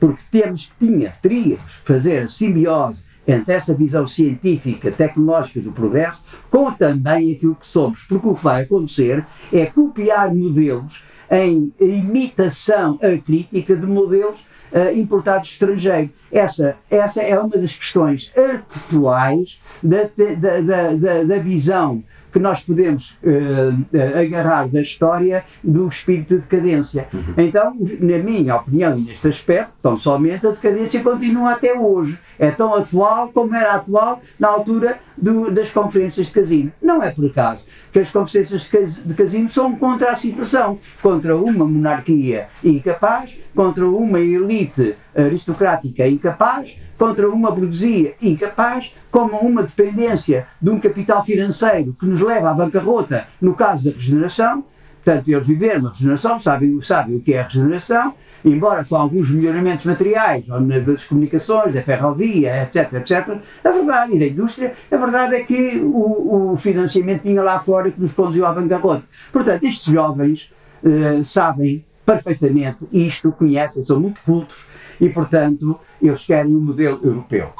Porque 0.00 0.22
temos, 0.30 0.72
tinha, 0.80 1.12
teríamos 1.20 1.60
que 1.60 1.86
fazer 1.86 2.22
a 2.22 2.28
simbiose 2.28 3.04
entre 3.26 3.52
essa 3.52 3.74
visão 3.74 4.06
científica, 4.06 4.90
tecnológica 4.90 5.60
do 5.60 5.70
progresso, 5.70 6.24
com 6.50 6.72
também 6.72 7.34
aquilo 7.34 7.56
que 7.56 7.66
somos. 7.66 8.04
Porque 8.04 8.26
o 8.26 8.34
que 8.34 8.42
vai 8.42 8.62
acontecer 8.62 9.22
é 9.52 9.66
copiar 9.66 10.34
modelos 10.34 11.06
em 11.30 11.72
imitação 11.80 12.98
crítica 13.24 13.76
de 13.76 13.86
modelos 13.86 14.38
uh, 14.72 14.96
importados 14.98 15.50
estrangeiro. 15.50 16.10
Essa, 16.30 16.76
essa 16.90 17.22
é 17.22 17.38
uma 17.38 17.56
das 17.56 17.76
questões 17.76 18.30
atuais 18.36 19.60
da, 19.82 20.08
da, 20.36 20.60
da, 20.94 21.22
da 21.24 21.38
visão 21.38 22.02
que 22.30 22.38
nós 22.38 22.60
podemos 22.60 23.16
uh, 23.22 24.18
agarrar 24.18 24.68
da 24.68 24.82
história 24.82 25.44
do 25.64 25.88
espírito 25.88 26.34
de 26.34 26.40
decadência. 26.42 27.08
Uhum. 27.12 27.34
Então, 27.38 27.74
na 28.00 28.18
minha 28.18 28.56
opinião, 28.56 28.94
neste 28.94 29.28
aspecto, 29.28 29.72
tão 29.80 29.98
somente 29.98 30.46
a 30.46 30.50
decadência 30.50 31.02
continua 31.02 31.52
até 31.52 31.72
hoje. 31.72 32.18
É 32.38 32.50
tão 32.50 32.74
atual 32.74 33.30
como 33.32 33.54
era 33.54 33.74
atual 33.74 34.20
na 34.38 34.48
altura 34.48 34.98
do, 35.16 35.50
das 35.50 35.70
conferências 35.70 36.26
de 36.26 36.32
casino. 36.32 36.72
Não 36.82 37.02
é 37.02 37.10
por 37.10 37.26
acaso 37.26 37.64
que 37.98 38.02
as 38.02 38.12
conferências 38.12 38.70
de 39.04 39.14
casino 39.14 39.48
são 39.48 39.74
contra 39.74 40.12
a 40.12 40.16
situação, 40.16 40.78
contra 41.02 41.36
uma 41.36 41.64
monarquia 41.64 42.46
incapaz, 42.62 43.36
contra 43.54 43.86
uma 43.88 44.20
elite 44.20 44.94
aristocrática 45.16 46.06
incapaz, 46.06 46.76
contra 46.96 47.28
uma 47.28 47.50
burguesia 47.50 48.14
incapaz, 48.22 48.92
como 49.10 49.36
uma 49.38 49.62
dependência 49.62 50.46
de 50.60 50.70
um 50.70 50.78
capital 50.78 51.24
financeiro 51.24 51.96
que 51.98 52.06
nos 52.06 52.20
leva 52.20 52.50
à 52.50 52.54
bancarrota 52.54 53.26
no 53.40 53.54
caso 53.54 53.90
da 53.90 53.96
regeneração. 53.96 54.64
Portanto, 55.04 55.28
eles 55.28 55.46
viveram 55.46 55.86
a 55.86 55.90
regeneração, 55.90 56.38
sabem, 56.38 56.80
sabem 56.82 57.16
o 57.16 57.20
que 57.20 57.32
é 57.32 57.40
a 57.40 57.44
regeneração, 57.44 58.14
embora 58.44 58.84
com 58.84 58.96
alguns 58.96 59.30
melhoramentos 59.30 59.84
materiais, 59.84 60.44
das 60.86 61.04
comunicações, 61.04 61.74
da 61.74 61.82
ferrovia, 61.82 62.62
etc, 62.62 62.92
etc, 62.94 63.38
a 63.64 63.70
verdade, 63.70 64.16
e 64.16 64.18
da 64.18 64.26
indústria, 64.26 64.74
a 64.90 64.96
verdade 64.96 65.34
é 65.36 65.40
que 65.40 65.78
o, 65.78 66.52
o 66.52 66.56
financiamento 66.56 67.22
tinha 67.22 67.42
lá 67.42 67.58
fora 67.58 67.90
que 67.90 68.00
nos 68.00 68.12
conduziu 68.12 68.46
à 68.46 68.52
bancarrota. 68.52 69.02
Portanto, 69.32 69.64
estes 69.64 69.92
jovens 69.92 70.50
uh, 70.82 71.22
sabem 71.24 71.84
perfeitamente 72.04 72.86
isto, 72.92 73.32
conhecem, 73.32 73.84
são 73.84 74.00
muito 74.00 74.20
cultos 74.22 74.66
e, 75.00 75.08
portanto, 75.08 75.78
eles 76.00 76.24
querem 76.24 76.54
um 76.54 76.60
modelo 76.60 76.98
europeu. 77.04 77.52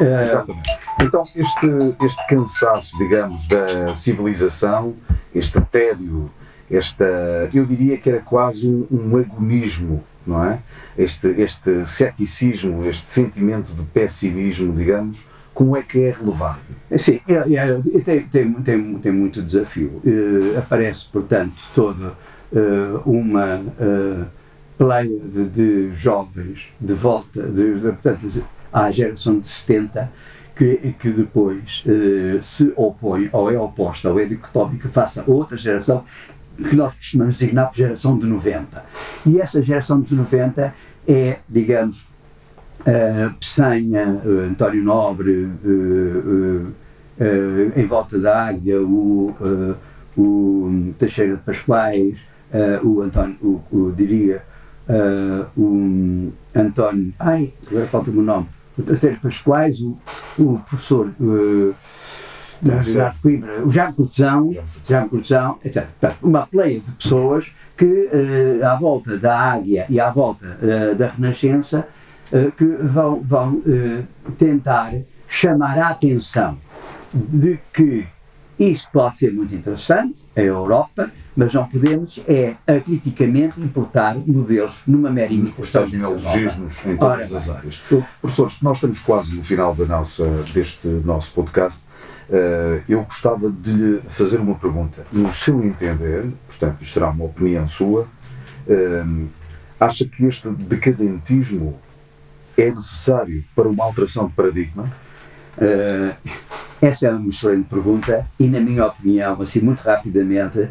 Uh, 0.00 0.22
Exatamente. 0.22 0.78
Então, 1.00 1.24
este, 1.34 1.66
este 2.04 2.26
cansaço, 2.28 2.96
digamos, 2.98 3.46
da 3.48 3.94
civilização, 3.94 4.94
este 5.34 5.60
tédio, 5.60 6.30
esta, 6.70 7.04
eu 7.52 7.64
diria 7.64 7.96
que 7.96 8.10
era 8.10 8.20
quase 8.20 8.68
um, 8.68 8.86
um 8.90 9.16
agonismo, 9.16 10.04
não 10.28 10.44
é? 10.44 10.58
Este, 10.96 11.28
este 11.40 11.86
ceticismo, 11.86 12.84
este 12.84 13.08
sentimento 13.08 13.72
de 13.72 13.82
pessimismo, 13.82 14.74
digamos, 14.74 15.26
como 15.54 15.76
é 15.76 15.82
que 15.82 16.04
é 16.04 16.10
relevado? 16.10 16.60
Sim, 16.96 17.20
é, 17.26 17.54
é, 17.54 18.00
tem, 18.04 18.20
tem, 18.20 18.52
tem, 18.52 18.94
tem 18.98 19.12
muito 19.12 19.42
desafio. 19.42 20.00
Uh, 20.04 20.56
aparece, 20.56 21.06
portanto, 21.12 21.54
toda 21.74 22.12
uh, 22.52 23.02
uma 23.04 23.56
uh, 23.56 24.26
pleia 24.76 25.18
de, 25.18 25.48
de, 25.48 25.96
jovens 25.96 26.68
de 26.80 26.94
volta, 26.94 27.42
de, 27.42 27.74
de, 27.74 27.80
portanto, 27.80 28.44
à 28.72 28.90
geração 28.92 29.40
de 29.40 29.48
70, 29.48 30.12
que, 30.54 30.94
que 30.98 31.10
depois 31.10 31.84
se 32.42 32.72
opõe 32.74 33.28
ou 33.32 33.48
é 33.48 33.56
oposta 33.56 34.10
ou 34.10 34.18
é 34.18 34.24
dicotómica 34.24 34.88
face 34.88 35.20
a 35.20 35.24
outra 35.24 35.56
geração 35.56 36.04
que 36.68 36.74
nós 36.76 36.94
costumamos 36.94 37.38
designar 37.38 37.68
por 37.68 37.76
geração 37.76 38.18
de 38.18 38.26
90. 38.26 38.84
E 39.26 39.40
essa 39.40 39.62
geração 39.62 40.00
de 40.00 40.14
90 40.14 40.74
é, 41.08 41.38
digamos, 41.48 42.06
uh, 42.80 43.34
Pessanha, 43.40 44.20
uh, 44.22 44.50
António 44.50 44.82
Nobre, 44.82 45.48
uh, 45.64 46.72
em 47.74 47.86
volta 47.86 48.18
da 48.18 48.46
Águia, 48.46 48.80
o, 48.80 49.34
o 50.16 50.94
Teixeira 51.00 51.36
de 51.36 51.42
Pascoais, 51.42 52.16
o 52.84 53.00
António, 53.00 53.36
o, 53.42 53.60
o 53.72 53.92
diria, 53.92 54.40
o 55.56 56.30
António, 56.54 57.12
ai, 57.18 57.52
agora 57.68 57.86
falta-me 57.88 58.18
o 58.18 58.22
nome, 58.22 58.46
o 58.78 58.82
Teixeira 58.82 59.16
de 59.16 59.22
Pascoais, 59.22 59.80
o, 59.80 59.98
o 60.38 60.60
professor 60.60 61.10
de 62.62 63.20
Coimbra, 63.22 63.64
o 63.64 63.70
Jaime 63.70 63.94
Cortesão, 63.94 64.50
Jaime 64.86 65.08
Cortesão, 65.08 65.58
etc. 65.64 65.86
Portanto, 66.00 66.16
uma 66.22 66.46
pleia 66.46 66.80
de 66.80 66.90
pessoas 66.92 67.46
que, 67.76 67.84
uh, 67.84 68.66
à 68.66 68.76
volta 68.76 69.16
da 69.16 69.38
Águia 69.38 69.86
e 69.88 70.00
à 70.00 70.10
volta 70.10 70.44
uh, 70.44 70.94
da 70.96 71.08
Renascença, 71.08 71.86
uh, 72.32 72.50
que 72.52 72.64
vão, 72.64 73.20
vão 73.20 73.62
tentar 74.38 74.92
chamar 75.28 75.78
a 75.78 75.88
atenção 75.88 76.58
de 77.12 77.58
que 77.72 78.06
isso 78.58 78.88
pode 78.92 79.18
ser 79.18 79.32
muito 79.32 79.54
interessante, 79.54 80.16
a 80.34 80.40
Europa, 80.40 81.10
mas 81.36 81.54
não 81.54 81.64
podemos 81.64 82.20
é 82.26 82.54
acriticamente 82.66 83.60
importar 83.60 84.16
modelos 84.26 84.74
numa 84.84 85.10
mera 85.10 85.32
imitação. 85.32 85.84
Os 85.84 85.92
neologismos 85.92 86.74
em 86.84 86.96
todas 86.96 87.30
Ora, 87.30 87.38
as 87.38 87.50
áreas. 87.50 87.82
Professores, 88.20 88.56
nós 88.60 88.78
estamos 88.78 88.98
quase 89.00 89.36
no 89.36 89.44
final 89.44 89.72
da 89.74 89.84
nossa, 89.84 90.26
deste 90.52 90.88
nosso 90.88 91.30
podcast. 91.32 91.87
Uh, 92.28 92.82
eu 92.86 93.02
gostava 93.04 93.50
de 93.50 93.72
lhe 93.72 94.00
fazer 94.08 94.38
uma 94.38 94.54
pergunta. 94.54 95.06
No 95.10 95.32
seu 95.32 95.64
entender, 95.64 96.26
portanto, 96.46 96.82
isto 96.82 96.92
será 96.92 97.08
uma 97.08 97.24
opinião 97.24 97.66
sua, 97.66 98.02
uh, 98.66 99.28
acha 99.80 100.04
que 100.06 100.26
este 100.26 100.50
decadentismo 100.50 101.78
é 102.56 102.70
necessário 102.70 103.42
para 103.56 103.66
uma 103.66 103.82
alteração 103.82 104.26
de 104.26 104.34
paradigma? 104.34 104.92
Uh, 105.56 106.14
essa 106.82 107.08
é 107.08 107.10
uma 107.10 107.30
excelente 107.30 107.66
pergunta 107.66 108.26
e, 108.38 108.46
na 108.46 108.60
minha 108.60 108.84
opinião, 108.86 109.40
assim, 109.40 109.60
muito 109.60 109.80
rapidamente, 109.80 110.68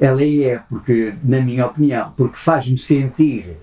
ela 0.00 0.24
é 0.24 0.60
porque, 0.66 1.12
na 1.22 1.40
minha 1.42 1.66
opinião, 1.66 2.12
porque 2.16 2.36
faz-me 2.36 2.78
sentir 2.78 3.56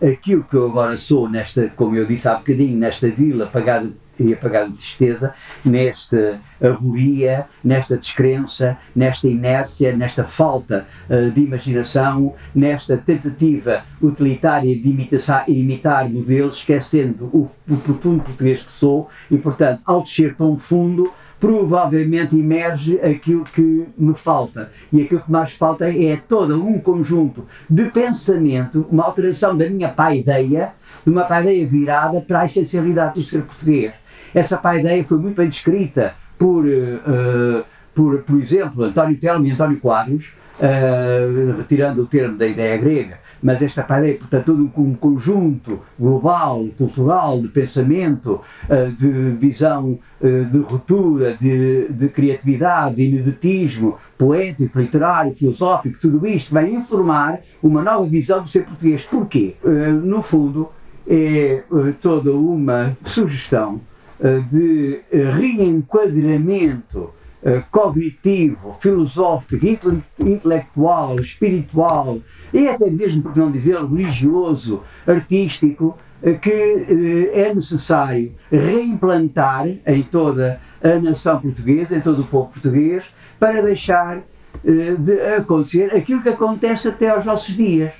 aquilo 0.00 0.44
que 0.44 0.54
eu 0.54 0.66
agora 0.66 0.96
sou, 0.96 1.28
nesta, 1.28 1.68
como 1.74 1.96
eu 1.96 2.06
disse 2.06 2.28
há 2.28 2.34
bocadinho, 2.34 2.78
nesta 2.78 3.08
vila 3.08 3.46
pagada 3.46 3.90
e 4.22 4.34
de 4.34 4.72
tristeza 4.76 5.34
nesta 5.64 6.40
agonia, 6.60 7.46
nesta 7.64 7.96
descrença, 7.96 8.76
nesta 8.94 9.28
inércia, 9.28 9.96
nesta 9.96 10.24
falta 10.24 10.86
uh, 11.08 11.30
de 11.30 11.40
imaginação, 11.40 12.34
nesta 12.54 12.96
tentativa 12.96 13.82
utilitária 14.00 14.74
de 14.74 14.88
imitação, 14.88 15.42
imitar 15.48 16.08
modelos, 16.08 16.56
esquecendo 16.56 17.26
o, 17.32 17.50
o 17.68 17.76
profundo 17.78 18.22
português 18.22 18.62
que 18.62 18.72
sou 18.72 19.08
e, 19.30 19.38
portanto, 19.38 19.80
ao 19.84 20.02
descer 20.02 20.34
tão 20.36 20.58
fundo, 20.58 21.10
provavelmente 21.40 22.38
emerge 22.38 23.00
aquilo 23.00 23.44
que 23.44 23.86
me 23.96 24.14
falta. 24.14 24.70
E 24.92 25.02
aquilo 25.02 25.22
que 25.22 25.32
mais 25.32 25.52
falta 25.52 25.88
é 25.88 26.16
todo 26.28 26.62
um 26.62 26.78
conjunto 26.78 27.46
de 27.68 27.86
pensamento, 27.86 28.86
uma 28.90 29.04
alteração 29.04 29.56
da 29.56 29.68
minha 29.68 29.88
paideia, 29.88 30.74
de 31.04 31.10
uma 31.10 31.24
paideia 31.24 31.66
virada 31.66 32.20
para 32.20 32.40
a 32.40 32.44
essencialidade 32.44 33.14
do 33.14 33.22
ser 33.22 33.42
português. 33.42 33.92
Essa 34.34 34.56
paideia 34.56 35.02
foi 35.04 35.18
muito 35.18 35.36
bem 35.36 35.48
descrita 35.48 36.14
por, 36.38 36.64
uh, 36.64 37.64
por, 37.94 38.22
por 38.22 38.40
exemplo, 38.40 38.84
António 38.84 39.18
Telmo 39.18 39.46
e 39.46 39.50
António 39.50 39.78
Quadros, 39.80 40.32
uh, 40.58 41.56
retirando 41.58 42.02
o 42.02 42.06
termo 42.06 42.38
da 42.38 42.46
ideia 42.46 42.78
grega, 42.78 43.18
mas 43.42 43.60
esta 43.60 43.82
paideia, 43.82 44.18
portanto, 44.18 44.46
todo 44.46 44.70
um 44.76 44.94
conjunto 44.94 45.80
global, 45.98 46.64
cultural, 46.78 47.42
de 47.42 47.48
pensamento, 47.48 48.40
uh, 48.68 48.92
de 48.92 49.08
visão 49.36 49.98
de 50.22 50.58
ruptura, 50.58 51.34
de, 51.40 51.88
de 51.88 52.08
criatividade, 52.10 52.96
de 52.96 53.04
ineditismo 53.04 53.96
poético, 54.18 54.78
literário, 54.78 55.34
filosófico, 55.34 55.98
tudo 55.98 56.26
isto 56.26 56.52
vai 56.52 56.70
informar 56.70 57.40
uma 57.62 57.80
nova 57.80 58.04
visão 58.04 58.42
do 58.42 58.48
ser 58.48 58.66
português. 58.66 59.02
Porquê? 59.04 59.56
no 60.04 60.20
fundo, 60.20 60.68
é 61.08 61.62
toda 62.02 62.32
uma 62.32 62.94
sugestão 63.06 63.80
de 64.50 65.00
eh, 65.10 65.30
reenquadramento 65.30 67.10
eh, 67.42 67.62
cognitivo, 67.70 68.76
filosófico, 68.78 69.66
intelectual, 70.20 71.18
espiritual 71.20 72.18
e 72.52 72.68
até 72.68 72.90
mesmo, 72.90 73.22
por 73.22 73.36
não 73.36 73.50
dizer, 73.50 73.76
religioso, 73.76 74.82
artístico, 75.06 75.96
que 76.42 77.30
é 77.32 77.54
necessário 77.54 78.32
reimplantar 78.52 79.66
em 79.86 80.02
toda 80.02 80.60
a 80.84 80.98
nação 80.98 81.40
portuguesa, 81.40 81.96
em 81.96 82.00
todo 82.02 82.20
o 82.20 82.26
povo 82.26 82.50
português, 82.52 83.04
para 83.38 83.62
deixar 83.62 84.20
de 84.62 85.18
acontecer 85.34 85.96
aquilo 85.96 86.20
que 86.20 86.28
acontece 86.28 86.88
até 86.88 87.08
aos 87.08 87.24
nossos 87.24 87.56
dias. 87.56 87.94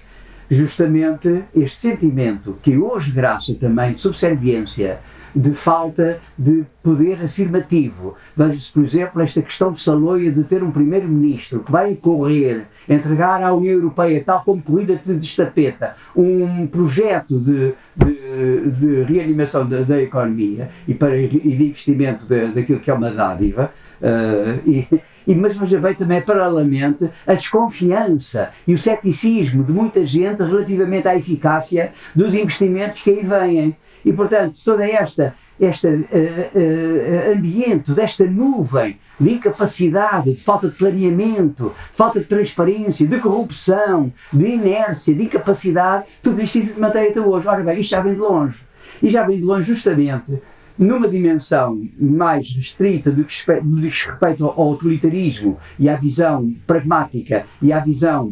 Justamente 0.51 1.45
este 1.57 1.81
sentimento 1.81 2.59
que 2.63 2.77
hoje 2.77 3.11
graça 3.11 3.55
também 3.55 3.95
de 3.95 4.01
subserviência 4.01 5.01
de 5.35 5.53
falta 5.53 6.19
de 6.39 6.65
poder 6.83 7.23
afirmativo. 7.25 8.15
Veja-se, 8.37 8.73
por 8.73 8.85
exemplo, 8.85 9.21
esta 9.23 9.43
questão 9.43 9.73
de 9.73 9.81
Saloia 9.81 10.31
de 10.31 10.45
ter 10.45 10.63
um 10.63 10.71
primeiro-ministro 10.71 11.61
que 11.61 11.71
vai 11.71 11.95
correr, 11.95 12.67
entregar 12.89 13.43
à 13.43 13.53
União 13.53 13.75
Europeia, 13.75 14.23
tal 14.25 14.43
como 14.43 14.63
corrida 14.63 14.97
de 14.97 15.25
estafeta, 15.25 15.95
um 16.17 16.67
projeto 16.67 17.39
de, 17.39 17.73
de, 17.97 18.71
de 18.71 19.03
reanimação 19.03 19.67
da, 19.67 19.81
da, 19.83 20.01
economia 20.01 20.71
e, 20.87 20.95
para, 20.95 21.17
e 21.17 21.29
de 21.29 21.65
investimento 21.65 22.25
de, 22.27 22.49
daquilo 22.49 22.81
que 22.81 22.91
é 22.91 22.95
uma 22.95 23.11
dádiva. 23.11 23.71
Uh, 24.01 24.69
e, 24.69 24.89
e, 25.27 25.35
mas 25.35 25.57
veja 25.57 25.79
bem 25.79 25.95
também, 25.95 26.23
paralelamente, 26.23 27.09
a 27.27 27.35
desconfiança 27.35 28.51
e 28.67 28.73
o 28.73 28.79
ceticismo 28.79 29.63
de 29.63 29.73
muita 29.73 30.05
gente 30.07 30.43
relativamente 30.43 31.07
à 31.07 31.15
eficácia 31.15 31.93
dos 32.15 32.35
investimentos 32.35 33.03
que 33.03 33.11
aí 33.11 33.25
vêm. 33.25 33.77
E, 34.05 34.13
portanto, 34.13 34.59
toda 34.65 34.89
esta 34.89 35.35
este 35.61 35.87
uh, 35.87 35.93
uh, 35.93 37.37
ambiente, 37.37 37.93
desta 37.93 38.25
nuvem 38.25 38.99
de 39.21 39.35
incapacidade, 39.35 40.33
de 40.33 40.41
falta 40.41 40.69
de 40.69 40.77
planeamento, 40.77 41.71
falta 41.93 42.19
de 42.19 42.25
transparência, 42.25 43.07
de 43.07 43.19
corrupção, 43.19 44.11
de 44.33 44.47
inércia, 44.47 45.15
de 45.15 45.25
incapacidade, 45.25 46.07
tudo 46.23 46.41
isto 46.41 46.59
mantém 46.79 47.09
até 47.09 47.21
hoje. 47.21 47.47
Ora 47.47 47.63
bem, 47.63 47.79
isto 47.79 47.91
já 47.91 48.01
vem 48.01 48.15
de 48.15 48.21
longe. 48.21 48.59
E 49.03 49.11
já 49.11 49.23
vem 49.23 49.37
de 49.37 49.45
longe 49.45 49.69
justamente 49.69 50.41
numa 50.79 51.07
dimensão 51.07 51.87
mais 52.01 52.57
restrita 52.57 53.11
do 53.11 53.25
que 53.25 53.45
respeito 53.83 54.47
ao 54.47 54.73
utilitarismo 54.73 55.59
e 55.79 55.91
à 55.91 55.97
visão 55.97 56.55
pragmática 56.67 57.45
e 57.61 57.71
à 57.71 57.81
visão, 57.81 58.29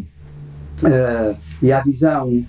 uh, 0.83 1.37
e 1.61 1.70
à 1.70 1.81
visão 1.81 2.42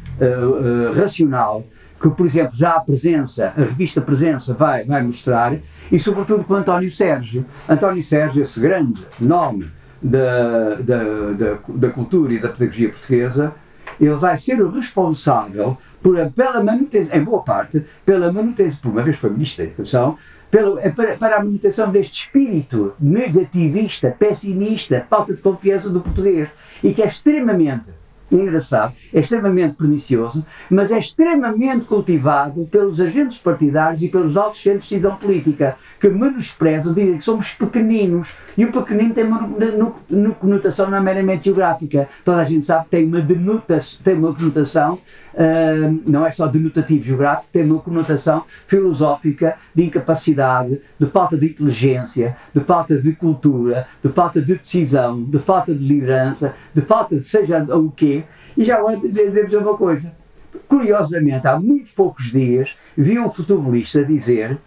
racional, 0.95 1.65
que, 1.99 2.09
por 2.09 2.25
exemplo, 2.25 2.55
já 2.55 2.75
a 2.75 2.79
presença, 2.79 3.53
a 3.55 3.62
revista 3.62 3.99
Presença 4.01 4.53
vai, 4.53 4.85
vai 4.85 5.03
mostrar, 5.03 5.57
e 5.91 5.99
sobretudo 5.99 6.43
com 6.43 6.55
António 6.55 6.89
Sérgio. 6.89 7.45
António 7.67 8.03
Sérgio, 8.03 8.41
esse 8.41 8.59
grande 8.59 9.01
nome 9.19 9.69
da, 10.01 10.75
da, 10.75 11.03
da, 11.31 11.57
da 11.67 11.89
cultura 11.89 12.33
e 12.33 12.39
da 12.39 12.49
pedagogia 12.49 12.89
portuguesa, 12.89 13.53
ele 13.99 14.15
vai 14.15 14.38
ser 14.38 14.62
o 14.62 14.71
responsável 14.71 15.77
por, 16.01 16.15
pela 16.31 16.63
manutenção, 16.63 17.17
em 17.17 17.23
boa 17.23 17.41
parte, 17.41 17.83
pela 18.05 18.31
manutenção, 18.31 18.79
por 18.81 18.91
uma 18.91 19.03
vez 19.03 19.17
foi 19.17 19.29
Ministro 19.31 19.65
da 19.65 19.71
Educação, 19.71 20.17
pela, 20.49 20.81
para, 20.91 21.17
para 21.17 21.35
a 21.35 21.43
manutenção 21.43 21.91
deste 21.91 22.23
espírito 22.23 22.93
negativista, 22.99 24.15
pessimista, 24.17 25.05
falta 25.09 25.33
de 25.33 25.41
confiança 25.41 25.89
do 25.89 25.99
português, 25.99 26.47
e 26.83 26.93
que 26.93 27.01
é 27.01 27.07
extremamente 27.07 27.89
engraçado, 28.31 28.93
é 29.13 29.19
extremamente 29.19 29.75
pernicioso, 29.75 30.45
mas 30.69 30.91
é 30.91 30.99
extremamente 30.99 31.85
cultivado 31.85 32.67
pelos 32.71 33.01
agentes 33.01 33.37
partidários 33.37 34.01
e 34.01 34.07
pelos 34.07 34.37
altos 34.37 34.61
centros 34.61 34.87
de 34.87 34.95
decisão 34.95 35.15
política, 35.15 35.75
que 35.99 36.09
menosprezam, 36.09 36.93
dizem 36.93 37.17
que 37.17 37.23
somos 37.23 37.49
pequeninos, 37.51 38.29
e 38.57 38.65
o 38.65 38.71
pequenino 38.71 39.13
tem 39.13 39.23
uma, 39.23 39.49
uma 40.09 40.31
conotação 40.35 40.89
não 40.89 41.01
meramente 41.01 41.45
geográfica. 41.45 42.09
Toda 42.23 42.41
a 42.41 42.43
gente 42.43 42.65
sabe 42.65 42.85
que 42.85 42.91
tem 42.91 43.05
uma, 43.05 43.21
denotação, 43.21 43.99
tem 44.03 44.15
uma 44.15 44.33
conotação, 44.33 44.99
não 46.06 46.25
é 46.25 46.32
só 46.32 46.47
denotativo 46.47 47.04
geográfico, 47.04 47.47
tem 47.52 47.63
uma 47.63 47.80
conotação 47.80 48.43
filosófica 48.67 49.58
de 49.73 49.86
incapacidade, 49.86 50.82
de 50.99 51.06
falta 51.06 51.38
de 51.38 51.45
inteligência, 51.45 52.36
de 52.54 52.60
falta 52.62 52.97
de 52.97 53.13
cultura, 53.13 53.88
de 54.04 54.10
falta 54.10 54.41
de 54.41 54.56
decisão, 54.56 55.23
de 55.23 55.39
falta 55.39 55.73
de 55.73 55.86
liderança, 55.86 56.54
de 56.73 56.82
falta 56.82 57.15
de 57.15 57.23
seja 57.23 57.63
o 57.75 57.89
quê. 57.89 58.23
E 58.58 58.65
já 58.65 58.78
agora 58.78 58.97
dizer 58.97 59.58
uma 59.58 59.78
coisa. 59.78 60.12
Curiosamente, 60.67 61.47
há 61.47 61.60
muito 61.60 61.93
poucos 61.95 62.25
dias, 62.25 62.75
vi 62.97 63.17
um 63.17 63.30
futebolista 63.30 64.04
dizer 64.04 64.58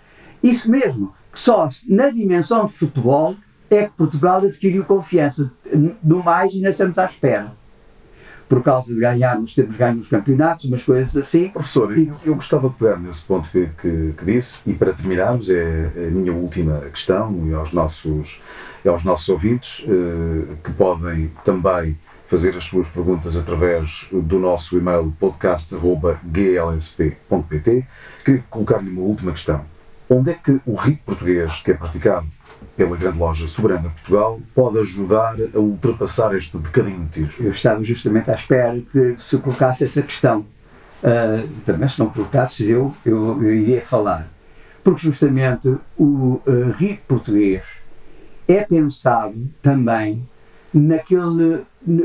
isso 0.43 0.71
mesmo, 0.71 1.13
que 1.33 1.39
só 1.39 1.69
na 1.89 2.11
dimensão 2.11 2.67
de 2.67 2.73
futebol 2.73 3.37
é 3.71 3.85
que 3.85 3.93
Portugal 3.93 4.39
adquiriu 4.39 4.85
confiança. 4.85 5.51
No 6.03 6.23
mais, 6.23 6.53
ainda 6.53 6.71
estamos 6.71 6.99
à 6.99 7.05
espera. 7.05 7.53
Por 8.53 8.63
causa 8.63 8.93
de 8.93 9.01
ganharmos, 9.01 9.55
temos 9.55 9.75
ganho 9.79 9.99
os 9.99 10.09
campeonatos, 10.09 10.67
umas 10.67 10.83
coisas 10.83 11.17
assim. 11.17 11.49
Professor, 11.49 11.99
eu, 11.99 12.13
eu 12.23 12.35
gostava 12.35 12.69
de 12.69 12.75
pegar 12.75 12.99
nesse 12.99 13.25
ponto 13.25 13.49
que, 13.49 13.67
que, 13.81 14.13
que, 14.15 14.25
disse, 14.27 14.59
e 14.67 14.75
para 14.75 14.93
terminarmos, 14.93 15.49
é 15.49 15.91
a 15.97 16.11
minha 16.11 16.35
última 16.35 16.79
questão, 16.81 17.35
e 17.49 17.55
aos 17.55 17.73
nossos, 17.73 18.43
aos 18.87 19.05
nossos 19.05 19.27
ouvintes, 19.31 19.83
eh, 19.89 20.55
que 20.63 20.71
podem 20.73 21.31
também 21.43 21.97
fazer 22.27 22.55
as 22.55 22.65
suas 22.65 22.87
perguntas 22.89 23.39
através 23.39 24.11
do 24.13 24.39
nosso 24.39 24.77
e-mail 24.77 25.15
podcast.glsp.pt. 25.19 27.87
Queria 28.23 28.45
colocar-lhe 28.51 28.91
uma 28.91 29.01
última 29.01 29.33
questão. 29.33 29.65
Onde 30.13 30.33
é 30.33 30.35
que 30.35 30.61
o 30.67 30.75
rito 30.75 31.03
português 31.07 31.63
que 31.63 31.71
é 31.71 31.75
praticado 31.75 32.27
pela 32.77 32.95
grande 32.99 33.19
loja 33.19 33.49
soberana 33.49 33.89
de 33.89 33.95
Portugal 33.95 34.39
pode 34.55 34.79
ajudar 34.81 35.37
a 35.55 35.59
ultrapassar 35.59 36.37
este 36.37 36.59
decadentismo? 36.59 37.47
Eu 37.47 37.53
estava 37.53 37.83
justamente 37.83 38.31
à 38.31 38.35
espera 38.35 38.79
que 38.93 39.17
se 39.23 39.39
colocasse 39.39 39.85
essa 39.85 40.03
questão. 40.03 40.41
Uh, 41.03 41.49
também 41.65 41.89
se 41.89 41.99
não 41.99 42.11
colocasse 42.11 42.69
eu, 42.69 42.95
eu, 43.07 43.43
eu 43.43 43.55
iria 43.55 43.81
falar. 43.81 44.29
Porque 44.85 45.01
justamente 45.01 45.75
o 45.97 46.43
uh, 46.47 46.99
português 47.09 47.63
é 48.47 48.65
pensado 48.65 49.49
também 49.63 50.29
naquele 50.75 51.63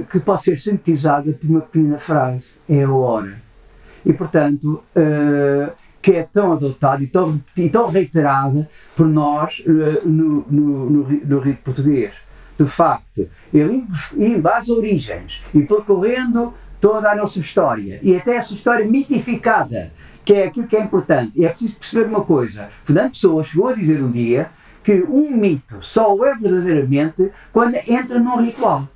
que 0.09 0.19
pode 0.21 0.43
ser 0.43 0.57
sintetizado 0.59 1.33
por 1.33 1.49
uma 1.49 1.61
pequena 1.61 1.97
frase, 1.97 2.53
é 2.69 2.83
a 2.83 2.89
hora. 2.89 3.37
E 4.05 4.13
portanto, 4.13 4.81
uh, 4.95 5.87
que 6.07 6.15
é 6.15 6.23
tão 6.23 6.53
adotada 6.53 7.03
e 7.03 7.07
tão, 7.07 7.37
e 7.57 7.67
tão 7.67 7.85
reiterada 7.85 8.69
por 8.95 9.05
nós 9.05 9.61
uh, 9.67 10.07
no, 10.07 10.45
no, 10.49 10.89
no, 10.89 11.09
no 11.09 11.39
rito 11.39 11.63
português. 11.65 12.13
De 12.57 12.65
facto, 12.65 13.27
ele 13.53 13.83
indo 14.15 14.47
às 14.47 14.69
origens 14.69 15.43
e 15.53 15.63
percorrendo 15.63 16.53
toda 16.79 17.11
a 17.11 17.15
nossa 17.15 17.39
história 17.39 17.99
e 18.01 18.15
até 18.15 18.37
essa 18.37 18.53
história 18.53 18.85
mitificada, 18.85 19.91
que 20.23 20.33
é 20.33 20.45
aquilo 20.47 20.65
que 20.65 20.77
é 20.77 20.81
importante. 20.81 21.33
E 21.35 21.45
é 21.45 21.49
preciso 21.49 21.75
perceber 21.75 22.05
uma 22.05 22.23
coisa: 22.23 22.69
Fernando 22.85 23.11
Pessoa 23.11 23.43
chegou 23.43 23.67
a 23.67 23.73
dizer 23.73 24.01
um 24.01 24.09
dia 24.09 24.49
que 24.85 25.03
um 25.03 25.29
mito 25.35 25.79
só 25.81 26.15
é 26.25 26.33
verdadeiramente 26.35 27.29
quando 27.51 27.75
entra 27.85 28.17
num 28.17 28.41
ritual. 28.41 28.87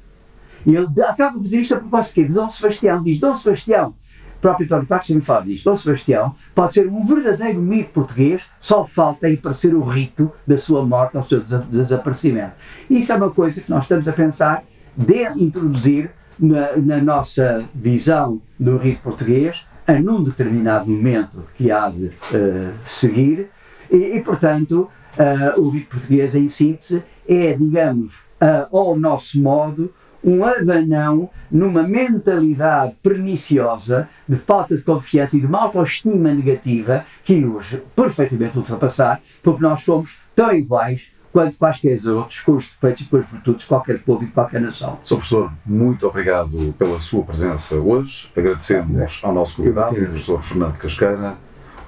Ele 0.66 0.88
acaba 1.04 1.34
por 1.34 1.44
dizer 1.44 1.60
isto 1.60 1.76
a 1.76 1.80
propósito 1.80 2.24
de 2.24 2.30
Dom 2.30 2.50
Sebastião. 2.50 3.04
Diz: 3.04 3.20
Dom 3.20 3.36
Sebastião, 3.36 3.96
próprio 4.42 4.66
António 4.66 4.88
Passos 4.88 5.16
me 5.16 5.22
fala 5.22 5.46
disto. 5.46 5.66
Dom 5.66 5.76
Sebastião 5.76 6.36
pode 6.54 6.74
ser 6.74 6.88
um 6.88 7.06
verdadeiro 7.06 7.62
mito 7.62 7.92
português, 7.92 8.42
só 8.60 8.86
falta 8.86 9.30
em 9.30 9.36
parecer 9.36 9.74
o 9.74 9.82
rito 9.82 10.32
da 10.46 10.58
sua 10.58 10.84
morte 10.86 11.18
do 11.18 11.28
seu 11.28 11.42
desaparecimento. 11.42 12.54
Isso 12.90 13.12
é 13.14 13.16
uma 13.16 13.30
coisa 13.30 13.62
que 13.62 13.70
nós 13.70 13.84
estamos 13.84 14.08
a 14.08 14.12
pensar 14.12 14.64
de 14.98 15.24
introduzir 15.42 16.12
na, 16.40 16.76
na 16.76 16.98
nossa 16.98 17.64
visão 17.74 18.42
do 18.60 18.78
rito 18.78 19.02
português, 19.04 19.66
a 19.88 19.94
num 19.94 20.24
determinado 20.24 20.90
momento 20.90 21.44
que 21.56 21.72
há 21.72 21.90
de 21.90 22.08
uh, 22.08 22.74
seguir, 22.86 23.50
e, 23.90 24.18
e 24.18 24.24
portanto, 24.24 24.90
uh, 25.18 25.62
o 25.62 25.70
rito 25.70 25.90
português, 25.90 26.34
em 26.36 26.50
síntese, 26.50 27.04
é, 27.28 27.54
digamos, 27.54 28.16
uh, 28.42 28.76
ao 28.76 28.98
nosso 28.98 29.42
modo, 29.42 29.94
um 30.24 30.44
abanão 30.46 31.30
numa 31.50 31.84
mentalidade 31.84 32.96
perniciosa 33.02 34.08
de 34.28 34.38
falta 34.38 34.76
de 34.76 34.84
confiança 34.84 35.36
e 35.36 35.40
de 35.40 35.46
uma 35.46 35.64
autoestima 35.64 36.34
negativa 36.34 37.06
que 37.24 37.46
hoje 37.46 37.82
perfeitamente 37.96 38.58
ultrapassar, 38.58 39.22
porque 39.42 39.62
nós 39.62 39.84
somos 39.84 40.18
tão 40.36 40.54
iguais 40.54 41.02
quanto 41.32 41.56
quaisquer 41.58 42.06
outros, 42.08 42.42
com 42.42 42.54
os 42.54 42.66
defeitos 42.66 43.02
e 43.02 43.06
com 43.06 43.18
as 43.18 43.26
virtudes 43.26 43.62
de 43.62 43.68
qualquer 43.68 44.00
povo 44.00 44.24
e 44.24 44.26
de 44.26 44.32
qualquer 44.34 44.62
nação. 44.62 45.00
Sr. 45.04 45.16
Professor, 45.16 45.52
muito 45.66 46.08
obrigado 46.08 46.74
pela 46.78 47.00
sua 47.00 47.24
presença 47.24 47.76
hoje. 47.76 48.30
Agradecemos 48.36 49.22
ao 49.24 49.34
nosso 49.34 49.58
convidado, 49.58 49.96
o 49.96 50.06
professor 50.06 50.44
Fernando 50.44 50.78
Casqueira, 50.78 51.36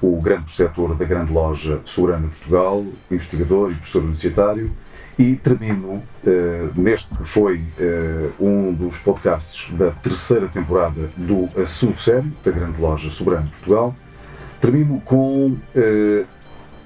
o 0.01 0.19
grande 0.21 0.43
preceptor 0.43 0.95
da 0.95 1.05
grande 1.05 1.31
loja 1.31 1.81
Soberana 1.83 2.27
de 2.27 2.35
Portugal, 2.35 2.85
investigador 3.11 3.71
e 3.71 3.75
professor 3.75 3.99
universitário 3.99 4.71
e 5.17 5.35
termino 5.35 5.93
uh, 5.93 6.03
neste 6.75 7.15
que 7.15 7.23
foi 7.23 7.57
uh, 7.57 7.63
um 8.39 8.71
dos 8.73 8.97
podcasts 8.97 9.73
da 9.75 9.89
terceira 9.91 10.47
temporada 10.47 11.09
do 11.15 11.47
Assunto 11.61 12.01
Sério, 12.01 12.31
da 12.43 12.49
grande 12.51 12.81
loja 12.81 13.11
Soberano 13.11 13.45
de 13.45 13.51
Portugal. 13.51 13.95
Termino 14.59 14.99
com 15.01 15.49
uh, 15.49 16.25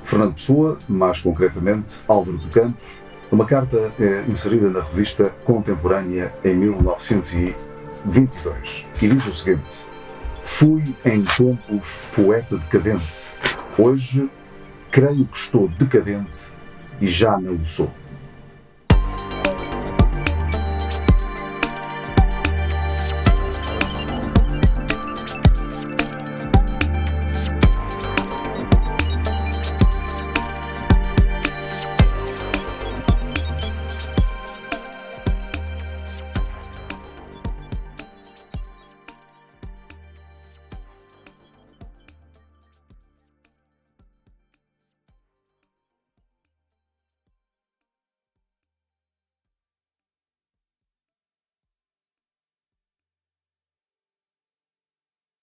Fernando 0.03 0.33
Pessoa, 0.33 0.77
mais 0.89 1.19
concretamente 1.19 2.01
Álvaro 2.07 2.37
do 2.37 2.49
Campos, 2.49 2.83
numa 3.31 3.45
carta 3.45 3.91
inserida 4.29 4.69
na 4.69 4.81
revista 4.81 5.29
Contemporânea 5.43 6.31
em 6.45 6.55
1922. 6.55 8.85
E 9.01 9.07
diz 9.09 9.27
o 9.27 9.33
seguinte: 9.33 9.85
Fui 10.43 10.81
em 11.03 11.23
tempos 11.23 11.89
poeta 12.15 12.55
decadente. 12.57 13.27
Hoje 13.77 14.29
creio 14.89 15.25
que 15.25 15.37
estou 15.37 15.67
decadente 15.67 16.47
e 17.01 17.07
já 17.07 17.37
não 17.37 17.55
o 17.55 17.65
sou. 17.65 17.91